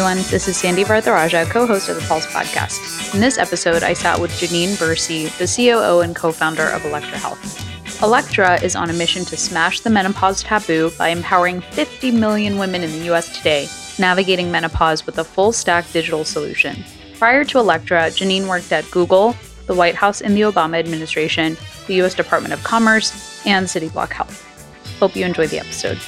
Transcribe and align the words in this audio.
everyone. 0.00 0.30
This 0.30 0.48
is 0.48 0.56
Sandy 0.56 0.82
Varatharaja, 0.82 1.50
co 1.50 1.66
host 1.66 1.90
of 1.90 1.96
the 1.96 2.00
Pulse 2.08 2.24
podcast. 2.24 3.14
In 3.14 3.20
this 3.20 3.36
episode, 3.36 3.82
I 3.82 3.92
sat 3.92 4.18
with 4.18 4.30
Jannine 4.30 4.70
Versi, 4.70 5.28
the 5.36 5.46
COO 5.46 6.00
and 6.00 6.16
co 6.16 6.32
founder 6.32 6.66
of 6.68 6.82
Elektra 6.86 7.18
Health. 7.18 8.02
Elektra 8.02 8.58
is 8.62 8.74
on 8.74 8.88
a 8.88 8.94
mission 8.94 9.26
to 9.26 9.36
smash 9.36 9.80
the 9.80 9.90
menopause 9.90 10.42
taboo 10.42 10.90
by 10.96 11.08
empowering 11.08 11.60
50 11.60 12.12
million 12.12 12.56
women 12.56 12.82
in 12.82 12.90
the 12.92 13.12
US 13.12 13.36
today, 13.36 13.68
navigating 13.98 14.50
menopause 14.50 15.04
with 15.04 15.18
a 15.18 15.24
full 15.24 15.52
stack 15.52 15.84
digital 15.92 16.24
solution. 16.24 16.82
Prior 17.18 17.44
to 17.44 17.58
Elektra, 17.58 18.08
Janine 18.08 18.48
worked 18.48 18.72
at 18.72 18.90
Google, 18.90 19.36
the 19.66 19.74
White 19.74 19.96
House 19.96 20.22
in 20.22 20.34
the 20.34 20.42
Obama 20.42 20.78
administration, 20.78 21.58
the 21.88 22.00
US 22.00 22.14
Department 22.14 22.54
of 22.54 22.64
Commerce, 22.64 23.44
and 23.44 23.66
Cityblock 23.66 24.12
Health. 24.12 24.46
Hope 24.98 25.14
you 25.14 25.26
enjoy 25.26 25.46
the 25.46 25.58
episode. 25.58 25.98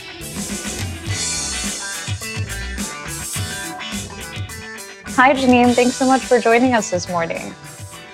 Hi, 5.15 5.34
Jannine. 5.34 5.75
Thanks 5.75 5.95
so 5.95 6.07
much 6.07 6.23
for 6.23 6.41
joining 6.41 6.73
us 6.73 6.91
this 6.91 7.07
morning. 7.07 7.51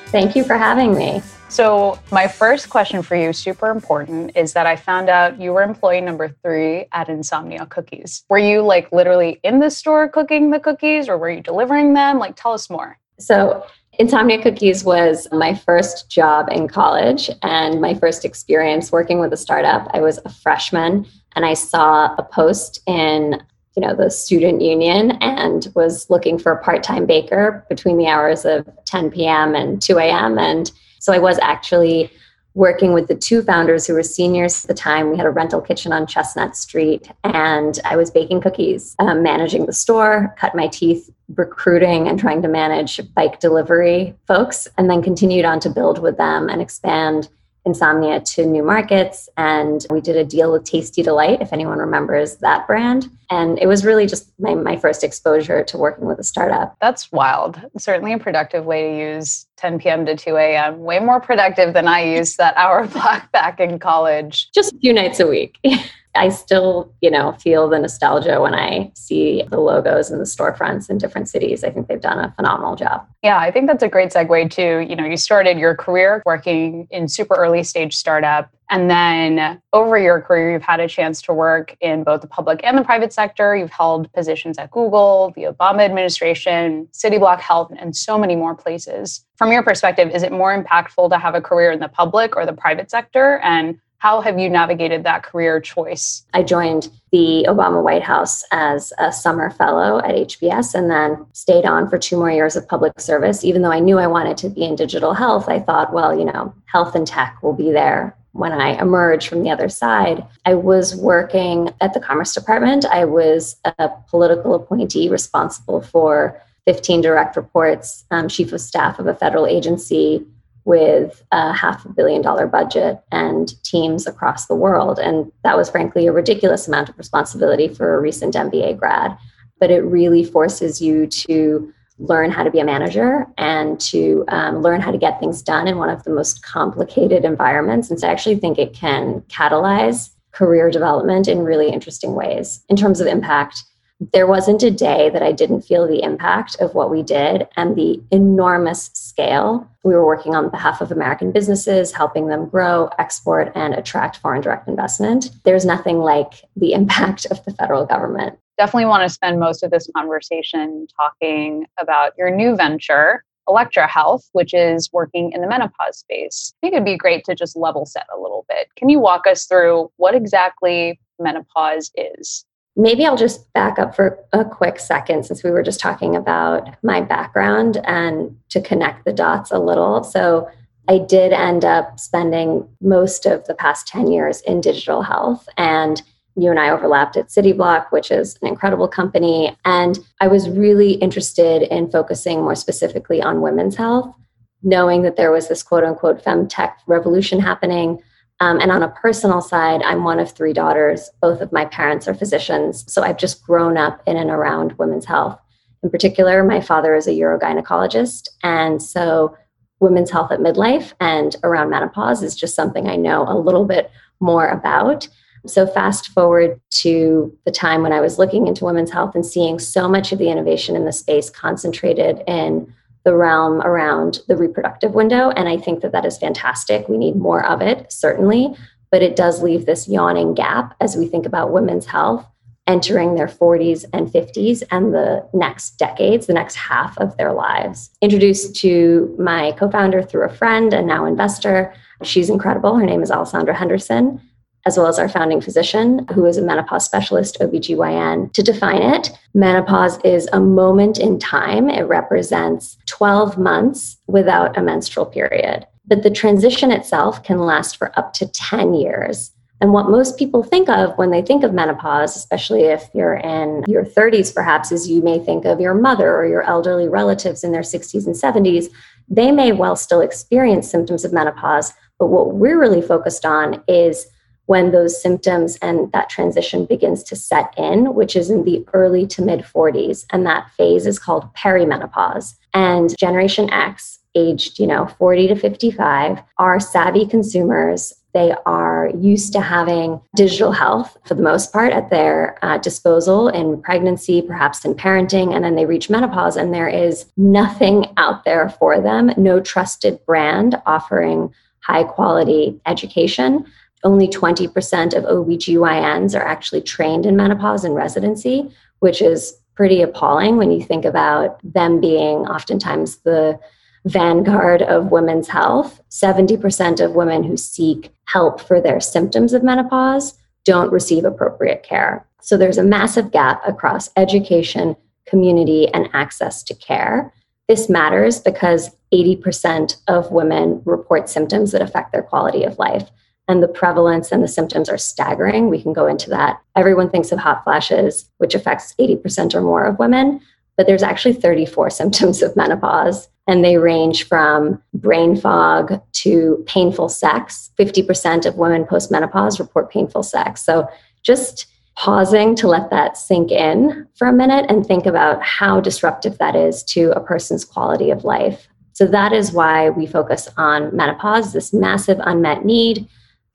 Thank 0.07 0.35
you 0.35 0.43
for 0.43 0.59
having 0.59 0.97
me. 0.97 1.23
So, 1.49 1.97
my 2.11 2.27
first 2.27 2.71
question 2.71 3.03
for 3.03 3.15
you, 3.15 3.33
super 3.33 3.71
important, 3.71 4.37
is 4.37 4.53
that 4.55 4.67
I 4.67 4.75
found 4.75 5.09
out 5.09 5.41
you 5.41 5.53
were 5.53 5.63
employee 5.63 6.01
number 6.01 6.29
three 6.43 6.87
at 6.91 7.09
Insomnia 7.09 7.67
Cookies. 7.67 8.25
Were 8.29 8.39
you 8.39 8.63
like 8.63 8.91
literally 8.91 9.39
in 9.45 9.61
the 9.61 9.71
store 9.71 10.09
cooking 10.09 10.51
the 10.51 10.59
cookies 10.59 11.09
or 11.09 11.17
were 11.17 11.31
you 11.31 11.41
delivering 11.41 11.95
them? 11.95 12.19
Like, 12.19 12.35
tell 12.35 12.53
us 12.53 12.69
more. 12.69 12.99
So, 13.21 13.65
Insomnia 14.01 14.43
Cookies 14.43 14.83
was 14.83 15.29
my 15.31 15.55
first 15.55 16.11
job 16.11 16.49
in 16.51 16.67
college 16.67 17.31
and 17.43 17.81
my 17.81 17.95
first 17.95 18.25
experience 18.25 18.91
working 18.91 19.21
with 19.21 19.33
a 19.33 19.37
startup. 19.37 19.89
I 19.95 20.01
was 20.01 20.19
a 20.25 20.31
freshman 20.31 21.07
and 21.37 21.47
I 21.47 21.55
saw 21.55 22.15
a 22.17 22.25
post 22.25 22.81
in 22.87 23.41
you 23.79 23.87
know 23.87 23.95
the 23.95 24.11
student 24.11 24.61
union 24.61 25.13
and 25.21 25.69
was 25.77 26.11
looking 26.11 26.37
for 26.37 26.51
a 26.51 26.61
part-time 26.65 27.07
baker 27.07 27.65
between 27.69 27.97
the 27.97 28.09
hours 28.09 28.45
of 28.45 28.69
10 28.87 29.13
p.m. 29.13 29.55
and 29.55 29.81
2 29.81 29.99
a.m. 29.99 30.37
And 30.37 30.73
so 30.99 31.13
I 31.13 31.21
was 31.21 31.39
actually 31.39 32.11
working 32.55 32.93
with 32.93 33.07
the 33.07 33.15
two 33.15 33.41
founders 33.41 33.87
who 33.87 33.95
were 33.95 34.03
seniors 34.03 34.65
at 34.65 34.69
the 34.69 34.75
time. 34.75 35.13
We 35.13 35.17
had 35.17 35.27
a 35.27 35.31
rental 35.31 35.61
kitchen 35.61 35.93
on 35.93 36.09
Chestnut 36.09 36.57
Street, 36.57 37.09
and 37.23 37.79
I 37.85 37.95
was 37.95 38.11
baking 38.11 38.41
cookies, 38.41 38.97
um, 38.99 39.23
managing 39.23 39.67
the 39.67 39.73
store, 39.73 40.35
cut 40.37 40.57
my 40.57 40.67
teeth 40.67 41.09
recruiting 41.37 42.09
and 42.09 42.19
trying 42.19 42.43
to 42.43 42.49
manage 42.49 43.01
bike 43.15 43.39
delivery 43.39 44.13
folks, 44.27 44.67
and 44.77 44.91
then 44.91 45.03
continued 45.03 45.45
on 45.45 45.61
to 45.61 45.71
build 45.71 46.01
with 46.01 46.17
them 46.17 46.49
and 46.49 46.61
expand 46.61 47.29
insomnia 47.69 48.21
to 48.21 48.47
new 48.47 48.63
markets. 48.63 49.29
And 49.37 49.87
we 49.91 50.01
did 50.01 50.17
a 50.17 50.25
deal 50.25 50.51
with 50.51 50.65
Tasti 50.65 51.05
D-Lite, 51.05 51.41
if 51.41 51.53
anyone 51.53 51.79
remembers 51.79 52.37
that 52.37 52.67
brand. 52.67 53.09
And 53.31 53.59
it 53.59 53.67
was 53.67 53.85
really 53.85 54.07
just 54.07 54.33
my, 54.41 54.55
my 54.55 54.77
first 54.77 55.05
exposure 55.05 55.63
to 55.63 55.77
working 55.77 56.07
with 56.07 56.19
a 56.19 56.25
startup. 56.25 56.77
That's 56.81 57.13
wild. 57.13 57.61
Certainly 57.77 58.15
a 58.15 58.19
productive 58.19 58.65
way 58.65 58.91
to 58.91 58.99
use 58.99 59.47
10 59.59 59.79
p.m. 59.79 60.07
to 60.07 60.17
2 60.17 60.37
a.m. 60.37 60.81
Way 60.81 60.99
more 60.99 61.21
productive 61.21 61.75
than 61.75 61.87
I 61.87 62.03
used 62.17 62.39
that 62.39 62.57
hour 62.57 62.87
block 62.95 63.31
back 63.33 63.61
in 63.61 63.79
college. 63.79 64.51
Just 64.53 64.75
a 64.75 64.79
few 64.79 64.93
nights 64.93 65.21
a 65.21 65.27
week. 65.27 65.59
I 66.15 66.31
still, 66.31 66.93
you 67.01 67.11
know, 67.11 67.33
feel 67.33 67.69
the 67.69 67.79
nostalgia 67.79 68.41
when 68.41 68.55
I 68.55 68.91
see 68.95 69.45
the 69.49 69.59
logos 69.59 70.11
and 70.11 70.21
the 70.21 70.25
storefronts 70.25 70.91
in 70.91 70.99
different 70.99 71.29
cities. 71.29 71.63
I 71.65 71.71
think 71.71 71.87
they've 71.89 72.01
done 72.01 72.19
a 72.19 72.33
phenomenal 72.33 72.77
job. 72.77 73.07
Yeah, 73.23 73.39
I 73.39 73.51
think 73.51 73.67
that's 73.67 73.83
a 73.83 73.89
great 73.89 74.11
segue 74.11 74.51
to, 74.53 74.87
you 74.89 74.97
know, 74.97 75.05
you 75.05 75.17
started 75.17 75.59
your 75.59 75.75
career 75.75 76.23
working 76.25 76.89
in 76.91 77.09
super 77.09 77.35
early 77.35 77.63
stage 77.63 77.97
startup. 77.97 78.51
And 78.71 78.91
then 78.91 79.63
over 79.73 79.97
your 79.97 80.21
career, 80.21 80.53
you've 80.53 80.63
had 80.63 80.81
a 80.81 80.89
chance 80.89 81.23
to 81.23 81.33
work 81.33 81.75
in 81.81 82.05
both 82.05 82.21
the 82.21 82.27
public 82.27 82.61
and 82.63 82.77
the 82.77 82.85
private 82.85 83.15
sector. 83.15 83.57
You've 83.57 83.71
held 83.71 84.13
positions 84.13 84.59
at 84.59 84.71
Google, 84.71 85.33
the 85.35 85.45
Obama 85.45 85.81
administration, 85.81 86.87
Cityblock 86.93 87.41
Health, 87.41 87.73
and 87.79 87.97
so 87.97 88.19
many 88.19 88.37
more 88.37 88.55
places. 88.55 89.25
From 89.37 89.53
your 89.53 89.63
perspective, 89.63 90.11
is 90.11 90.23
it 90.23 90.33
more 90.33 90.63
impactful 90.63 91.09
to 91.11 91.19
have 91.19 91.35
a 91.35 91.41
career 91.41 91.71
in 91.71 91.81
the 91.81 91.89
public 91.89 92.37
or 92.37 92.45
the 92.45 92.53
private 92.53 92.91
sector? 92.91 93.39
And 93.39 93.79
how 93.99 94.21
have 94.21 94.39
you 94.39 94.49
navigated 94.49 95.03
that 95.03 95.25
career 95.25 95.61
choice? 95.61 96.25
I 96.33 96.45
joined 96.45 96.89
the 97.11 97.45
Obama 97.49 97.83
White 97.83 98.03
House 98.03 98.45
as 98.53 98.93
a 98.99 99.11
summer 99.11 99.51
fellow 99.51 99.99
at 99.99 100.15
HBS 100.15 100.75
and 100.75 100.89
then 100.89 101.27
stayed 101.33 101.65
on 101.65 101.89
for 101.91 101.99
two 101.99 102.17
more 102.17 102.31
years 102.31 102.55
of 102.55 102.69
public 102.69 103.01
service. 103.01 103.45
Even 103.45 103.63
though 103.63 103.73
I 103.73 103.81
knew 103.81 103.99
I 103.99 104.07
wanted 104.07 104.37
to 104.39 104.51
be 104.51 104.65
in 104.65 104.77
digital 104.77 105.15
health, 105.15 105.49
I 105.49 105.59
thought, 105.59 105.93
well, 105.93 106.17
you 106.17 106.25
know, 106.25 106.55
health 106.67 106.95
and 106.95 107.07
tech 107.07 107.43
will 107.43 107.55
be 107.55 107.73
there 107.73 108.17
when 108.33 108.53
I 108.53 108.81
emerge 108.81 109.27
from 109.27 109.43
the 109.43 109.51
other 109.51 109.69
side. 109.69 110.25
I 110.45 110.55
was 110.55 110.95
working 110.95 111.71
at 111.81 111.93
the 111.93 112.01
Commerce 112.01 112.33
Department. 112.35 112.85
I 112.85 113.05
was 113.05 113.57
a 113.65 113.91
political 114.09 114.55
appointee 114.55 115.09
responsible 115.09 115.81
for 115.81 116.41
15 116.67 117.01
direct 117.01 117.35
reports, 117.35 118.05
um, 118.13 118.29
chief 118.29 118.53
of 118.53 118.61
staff 118.61 119.01
of 119.01 119.09
a 119.09 119.15
federal 119.15 119.47
agency 119.47 120.25
with 120.69 121.23
a 121.33 121.51
half 121.51 121.87
a 121.87 121.89
billion 121.89 122.21
dollar 122.21 122.47
budget 122.47 123.01
and 123.11 123.61
teams 123.65 124.07
across 124.07 124.47
the 124.47 124.55
world. 124.55 124.99
And 124.99 125.33
that 125.43 125.57
was 125.57 125.71
frankly 125.71 126.07
a 126.07 126.13
ridiculous 126.13 126.69
amount 126.69 126.91
of 126.91 126.99
responsibility 126.99 127.69
for 127.69 127.97
a 127.97 128.01
recent 128.01 128.35
MBA 128.35 128.79
grad. 128.79 129.17
But 129.59 129.71
it 129.71 129.81
really 129.81 130.25
forces 130.25 130.83
you 130.83 131.07
to 131.07 131.73
learn 131.99 132.31
how 132.31 132.43
to 132.43 132.51
be 132.51 132.59
a 132.61 132.67
manager 132.67 133.27
and 133.39 133.81
to 133.81 134.27
um, 134.29 134.61
learn 134.61 134.83
how 134.83 134.91
to 134.91 134.99
get 134.99 135.19
things 135.19 135.41
done 135.41 135.67
in 135.67 135.79
one 135.79 135.89
of 135.89 136.05
the 136.05 136.11
most 136.11 136.43
complicated 136.43 137.25
environments. 137.25 137.89
And 137.91 137.99
so 137.99 138.07
I 138.07 138.11
actually 138.13 138.37
think 138.37 138.59
it 138.59 138.75
can 138.75 139.23
catalyze 139.23 140.11
career 140.33 140.71
development 140.71 141.29
in 141.29 141.39
really 141.39 141.71
interesting 141.71 142.15
ways. 142.15 142.63
In 142.69 142.77
terms 142.77 143.01
of 143.01 143.07
impact, 143.07 143.65
there 144.01 144.27
wasn't 144.27 144.63
a 144.63 144.71
day 144.71 145.11
that 145.11 145.23
I 145.23 145.33
didn't 145.33 145.63
feel 145.63 145.87
the 145.87 146.03
impact 146.03 146.57
of 146.61 146.75
what 146.75 146.91
we 146.91 147.03
did 147.03 147.49
and 147.57 147.75
the 147.75 148.01
enormous 148.11 148.91
scale. 148.95 149.69
We 149.83 149.95
were 149.95 150.07
working 150.07 150.35
on 150.35 150.51
behalf 150.51 150.81
of 150.81 150.93
American 150.93 151.33
businesses, 151.33 151.93
helping 151.93 152.29
them 152.29 152.49
grow, 152.49 152.91
export, 152.99 153.51
and 153.55 153.75
attract 153.75 154.19
foreign 154.19 154.41
direct 154.41 154.69
investment. 154.69 155.31
There's 155.45 155.65
nothing 155.65 155.99
like 155.99 156.45
the 156.57 156.73
impact 156.73 157.27
of 157.27 157.45
the 157.45 157.53
federal 157.53 157.87
government. 157.87 158.39
Definitely 158.57 158.87
want 158.87 159.03
to 159.03 159.09
spend 159.09 159.41
most 159.41 159.63
of 159.63 159.71
this 159.71 159.89
conversation 159.97 160.87
talking 160.97 161.67
about 161.79 162.13
your 162.17 162.31
new 162.31 162.57
venture, 162.57 163.25
Elektra 163.49 163.87
Health, 163.87 164.29
which 164.33 164.53
is 164.53 164.93
working 164.93 165.33
in 165.33 165.41
the 165.41 165.49
menopause 165.49 165.99
space. 165.99 166.53
I 166.59 166.67
think 166.67 166.75
it'd 166.75 166.85
be 166.85 166.97
great 166.97 167.25
to 167.25 167.35
just 167.35 167.57
level 167.57 167.87
set 167.87 168.07
a 168.15 168.21
little 168.21 168.45
bit. 168.49 168.69
Can 168.77 168.89
you 168.89 169.01
walk 169.01 169.27
us 169.27 169.47
through 169.47 169.91
what 169.97 170.15
exactly 170.15 171.01
menopause 171.19 171.91
is? 171.97 172.45
Maybe 172.79 173.05
I'll 173.05 173.17
just 173.17 173.53
back 173.53 173.79
up 173.79 173.95
for 173.95 174.19
a 174.33 174.45
quick 174.45 174.79
second 174.79 175.27
since 175.27 175.45
we 175.45 175.51
were 175.51 175.63
just 175.63 175.81
talking 175.81 176.17
about 176.17 176.83
my 176.83 177.03
background 177.03 177.83
and 177.85 178.35
to 178.49 178.63
connect 178.63 179.05
the 179.05 179.13
dots 179.13 179.51
a 179.51 179.59
little. 179.59 180.03
So, 180.03 180.49
I 180.89 180.97
did 180.99 181.35
end 181.35 181.67
up 181.67 182.01
spending 182.01 182.67
most 182.81 183.27
of 183.27 183.47
the 183.47 183.55
past 183.55 183.87
10 183.89 184.11
years 184.11 184.41
in 184.41 184.63
digital 184.63 185.03
health. 185.03 185.47
And 185.59 186.03
you 186.35 186.51
and 186.51 186.59
I 186.59 186.71
overlapped 186.71 187.17
at 187.17 187.29
Cityblock, 187.29 187.91
which 187.91 188.11
is 188.11 188.39
an 188.41 188.49
incredible 188.49 188.89
company. 188.89 189.57
And 189.65 189.99
I 190.21 190.29
was 190.29 190.49
really 190.49 190.93
interested 190.93 191.63
in 191.63 191.91
focusing 191.91 192.41
more 192.41 192.55
specifically 192.55 193.21
on 193.21 193.43
women's 193.43 193.77
health, 193.77 194.15
knowing 194.63 195.03
that 195.03 195.17
there 195.17 195.33
was 195.33 195.49
this 195.49 195.63
quote 195.63 195.85
unquote 195.85 196.25
femtech 196.25 196.73
revolution 196.87 197.39
happening. 197.41 198.01
Um, 198.41 198.61
and 198.61 198.71
on 198.71 198.83
a 198.83 198.89
personal 198.89 199.41
side, 199.41 199.83
I'm 199.83 200.05
one 200.05 200.21
of 200.21 200.31
three 200.31 200.53
daughters. 200.53 201.11
Both 201.21 201.41
of 201.41 201.53
my 201.53 201.65
parents 201.65 202.07
are 202.07 202.15
physicians. 202.15 202.85
So 202.93 203.03
I've 203.03 203.19
just 203.19 203.43
grown 203.43 203.77
up 203.77 204.01
in 204.07 204.17
and 204.17 204.31
around 204.31 204.73
women's 204.79 205.07
health. 205.07 205.39
In 205.83 205.91
particular, 205.91 206.45
my 206.45 206.61
father 206.61 206.95
is 206.95 207.07
a 207.07 207.13
urogynecologist. 207.13 208.29
And 208.43 208.83
so 208.83 209.37
women's 209.81 210.11
health 210.11 210.33
at 210.33 210.41
midlife 210.41 210.93
and 211.01 211.37
around 211.43 211.71
menopause 211.71 212.23
is 212.23 212.35
just 212.35 212.55
something 212.55 212.89
I 212.89 212.97
know 212.97 213.25
a 213.29 213.39
little 213.39 213.65
bit 213.65 213.91
more 214.21 214.49
about. 214.49 215.09
So, 215.47 215.67
fast 215.67 216.09
forward 216.09 216.61
to 216.71 217.37
the 217.45 217.53
time 217.53 217.83
when 217.83 217.93
I 217.93 218.01
was 218.01 218.19
looking 218.19 218.49
into 218.49 218.65
women's 218.65 218.91
health 218.91 219.15
and 219.15 219.25
seeing 219.25 219.61
so 219.61 219.89
much 219.89 220.11
of 220.13 220.19
the 220.19 220.31
innovation 220.31 220.75
in 220.75 220.85
the 220.85 220.93
space 220.93 221.31
concentrated 221.31 222.23
in 222.27 222.75
the 223.05 223.17
realm 223.17 223.61
around 223.63 224.21
the 224.29 224.37
reproductive 224.37 224.95
window. 224.95 225.31
And 225.31 225.49
I 225.49 225.57
think 225.57 225.81
that 225.81 225.93
that 225.93 226.05
is 226.05 226.19
fantastic. 226.19 226.89
We 226.89 226.99
need 226.99 227.17
more 227.17 227.45
of 227.45 227.63
it, 227.63 227.93
certainly, 227.93 228.55
but 228.91 229.03
it 229.03 229.17
does 229.17 229.43
leave 229.43 229.67
this 229.67 229.89
yawning 229.89 230.35
gap 230.35 230.75
as 230.81 230.97
we 230.97 231.07
think 231.07 231.27
about 231.27 231.53
women's 231.53 231.87
health 231.87 232.27
entering 232.67 233.15
their 233.15 233.27
40s 233.27 233.87
and 233.95 234.09
50s 234.09 234.63
and 234.71 234.93
the 234.93 235.27
next 235.33 235.79
decades, 235.79 236.27
the 236.27 236.35
next 236.35 236.55
half 236.55 236.97
of 236.99 237.17
their 237.17 237.33
lives. 237.33 237.91
Introduced 238.03 238.55
to 238.57 239.17
my 239.19 239.53
co 239.53 239.71
founder 239.71 240.03
through 240.03 240.27
a 240.27 240.33
friend 240.33 240.75
and 240.75 240.87
now 240.87 241.07
investor. 241.07 241.75
She's 242.03 242.29
incredible. 242.29 242.77
Her 242.77 242.85
name 242.85 243.03
is 243.03 243.11
Alessandra 243.11 243.55
Henderson 243.55 244.21
as 244.67 244.77
well 244.77 244.87
as 244.87 244.99
our 244.99 245.09
founding 245.09 245.41
physician, 245.41 246.07
who 246.13 246.27
is 246.27 246.37
a 246.37 246.43
menopause 246.43 246.85
specialist, 246.85 247.39
OBGYN. 247.41 248.33
To 248.33 248.43
define 248.43 248.83
it, 248.83 249.11
menopause 249.35 249.99
is 250.05 250.29
a 250.33 250.41
moment 250.41 250.99
in 250.99 251.19
time. 251.19 251.69
It 251.71 251.83
represents 251.83 252.77
12 252.87 253.39
months 253.39 253.97
without 254.07 254.57
a 254.57 254.63
menstrual 254.63 255.07
period. 255.07 255.67
But 255.87 256.03
the 256.03 256.11
transition 256.11 256.71
itself 256.71 257.23
can 257.23 257.39
last 257.39 257.79
for 257.79 257.99
up 257.99 258.13
to 258.15 258.27
10 258.27 258.75
years. 258.75 259.33
And 259.61 259.73
what 259.73 259.91
most 259.91 260.17
people 260.17 260.43
think 260.43 260.69
of 260.69 260.97
when 260.99 261.11
they 261.11 261.23
think 261.23 261.43
of 261.43 261.53
menopause, 261.53 262.15
especially 262.15 262.65
if 262.65 262.89
you're 262.95 263.17
in 263.17 263.65
your 263.67 263.85
30s, 263.85 264.33
perhaps, 264.33 264.71
is 264.71 264.89
you 264.89 265.03
may 265.03 265.19
think 265.19 265.45
of 265.45 265.61
your 265.61 265.75
mother 265.75 266.15
or 266.15 266.27
your 266.27 266.43
elderly 266.43 266.89
relatives 266.89 267.43
in 267.43 267.51
their 267.51 267.63
60s 267.63 268.07
and 268.07 268.15
70s. 268.15 268.67
They 269.09 269.33
may 269.33 269.53
well 269.53 269.75
still 269.75 270.01
experience 270.01 270.71
symptoms 270.71 271.05
of 271.05 271.13
menopause, 271.13 271.73
but 271.99 272.07
what 272.07 272.35
we're 272.35 272.61
really 272.61 272.83
focused 272.83 273.25
on 273.25 273.63
is 273.67 274.07
when 274.49 274.71
those 274.73 275.01
symptoms 275.01 275.59
and 275.61 275.93
that 275.93 276.09
transition 276.09 276.65
begins 276.65 277.03
to 277.03 277.15
set 277.15 277.53
in, 277.59 277.95
which 277.95 278.17
is 278.17 278.31
in 278.31 278.45
the 278.45 278.65
early 278.73 279.07
to 279.07 279.21
mid 279.21 279.41
40s. 279.41 280.07
And 280.11 280.25
that 280.25 280.51
phase 280.57 280.87
is 280.87 280.99
called 280.99 281.33
perimenopause. 281.35 282.35
And 282.55 282.97
Generation 282.99 283.51
X, 283.53 283.99
aged, 284.15 284.59
you 284.59 284.67
know, 284.67 284.87
40 284.99 285.29
to 285.29 285.37
55, 285.37 286.23
are 286.39 286.61
savvy 286.61 287.07
consumers. 287.07 287.93
They 288.15 288.35
are 288.47 288.91
used 288.99 289.35
to 289.35 289.43
having 289.43 290.01
digital 290.17 290.53
health 290.53 290.97
for 291.05 291.15
the 291.15 291.23
most 291.23 291.53
part 291.53 291.75
at 291.75 291.91
their 291.91 292.39
uh, 292.43 292.57
disposal 292.57 293.29
in 293.29 293.61
pregnancy, 293.61 294.23
perhaps 294.23 294.65
in 294.65 294.75
parenting, 294.75 295.37
and 295.37 295.45
then 295.45 295.57
they 295.57 295.67
reach 295.67 295.91
menopause, 295.91 296.39
and 296.39 296.55
there 296.55 296.71
is 296.71 297.05
nothing 297.19 297.93
out 297.99 298.25
there 298.25 298.49
for 298.49 298.81
them, 298.81 299.13
no 299.19 299.41
trusted 299.41 300.01
brand 300.07 300.59
offering 300.65 301.35
high 301.61 301.85
quality 301.85 302.59
education. 302.65 303.45
Only 303.85 304.09
20% 304.09 304.95
of 304.95 305.05
OBGYNs 305.05 306.19
are 306.19 306.25
actually 306.25 306.63
trained 306.63 307.07
in 307.07 307.17
menopause 307.17 307.65
and 307.65 307.75
residency, 307.75 308.51
which 308.81 309.01
is 309.01 309.35
pretty 309.55 309.83
appalling 309.83 310.37
when 310.37 310.51
you 310.51 310.63
think 310.63 310.85
about 310.85 311.39
them 311.43 311.81
being 311.81 312.19
oftentimes 312.27 312.99
the 312.99 313.39
vanguard 313.85 314.63
of 314.63 314.91
women's 314.91 315.29
health. 315.29 315.81
70% 315.91 316.85
of 316.85 316.93
women 316.93 317.23
who 317.23 317.37
seek 317.37 317.91
help 318.05 318.41
for 318.41 318.61
their 318.61 318.81
symptoms 318.81 319.33
of 319.33 319.43
menopause 319.43 320.19
don't 320.45 320.73
receive 320.73 321.05
appropriate 321.05 321.63
care. 321.63 322.07
So 322.21 322.37
there's 322.37 322.59
a 322.59 322.63
massive 322.63 323.11
gap 323.11 323.41
across 323.47 323.91
education, 323.97 324.77
community, 325.07 325.69
and 325.73 325.89
access 325.93 326.43
to 326.45 326.55
care. 326.55 327.13
This 327.49 327.69
matters 327.69 328.21
because 328.21 328.71
80% 328.93 329.77
of 329.89 330.11
women 330.11 330.63
report 330.65 331.09
symptoms 331.09 331.53
that 331.53 331.63
affect 331.63 331.93
their 331.93 332.03
quality 332.03 332.45
of 332.45 332.59
life. 332.59 332.91
And 333.29 333.43
the 333.43 333.49
prevalence 333.49 334.11
and 334.11 334.25
the 334.25 334.29
symptoms 334.29 334.69
are 334.69 334.79
staggering. 334.79 335.49
We 335.49 335.63
can 335.63 335.75
go 335.75 335.87
into 335.87 336.09
that. 336.11 336.41
Everyone 336.57 336.89
thinks 336.89 337.13
of 337.13 337.19
hot 337.19 337.45
flashes, 337.45 338.09
which 338.19 338.35
affects 338.35 338.75
80% 338.81 339.35
or 339.35 339.43
more 339.43 339.65
of 339.65 339.79
women, 339.79 340.21
but 340.57 340.67
there's 340.67 340.83
actually 340.83 341.15
34 341.15 341.71
symptoms 341.71 342.23
of 342.23 342.35
menopause. 342.35 343.09
And 343.27 343.45
they 343.45 343.59
range 343.59 344.09
from 344.09 344.63
brain 344.73 345.15
fog 345.15 345.83
to 345.93 346.43
painful 346.47 346.89
sex. 346.89 347.51
50% 347.59 348.25
of 348.25 348.37
women 348.37 348.65
postmenopause 348.65 349.39
report 349.39 349.71
painful 349.71 350.03
sex. 350.03 350.43
So 350.43 350.67
just 351.03 351.47
pausing 351.79 352.35
to 352.35 352.49
let 352.49 352.71
that 352.71 352.97
sink 352.97 353.31
in 353.31 353.87
for 353.95 354.09
a 354.09 354.13
minute 354.13 354.47
and 354.49 354.67
think 354.67 354.85
about 354.85 355.23
how 355.23 355.61
disruptive 355.61 356.19
that 356.19 356.35
is 356.35 356.65
to 356.65 356.91
a 356.93 357.01
person's 357.01 357.45
quality 357.45 357.91
of 357.91 358.03
life. 358.03 358.49
So 358.73 358.87
that 358.87 359.13
is 359.13 359.33
why 359.33 359.71
we 359.71 359.87
focus 359.87 360.29
on 360.37 360.75
menopause, 360.75 361.33
this 361.33 361.53
massive 361.53 362.01
unmet 362.01 362.45
need. 362.45 362.89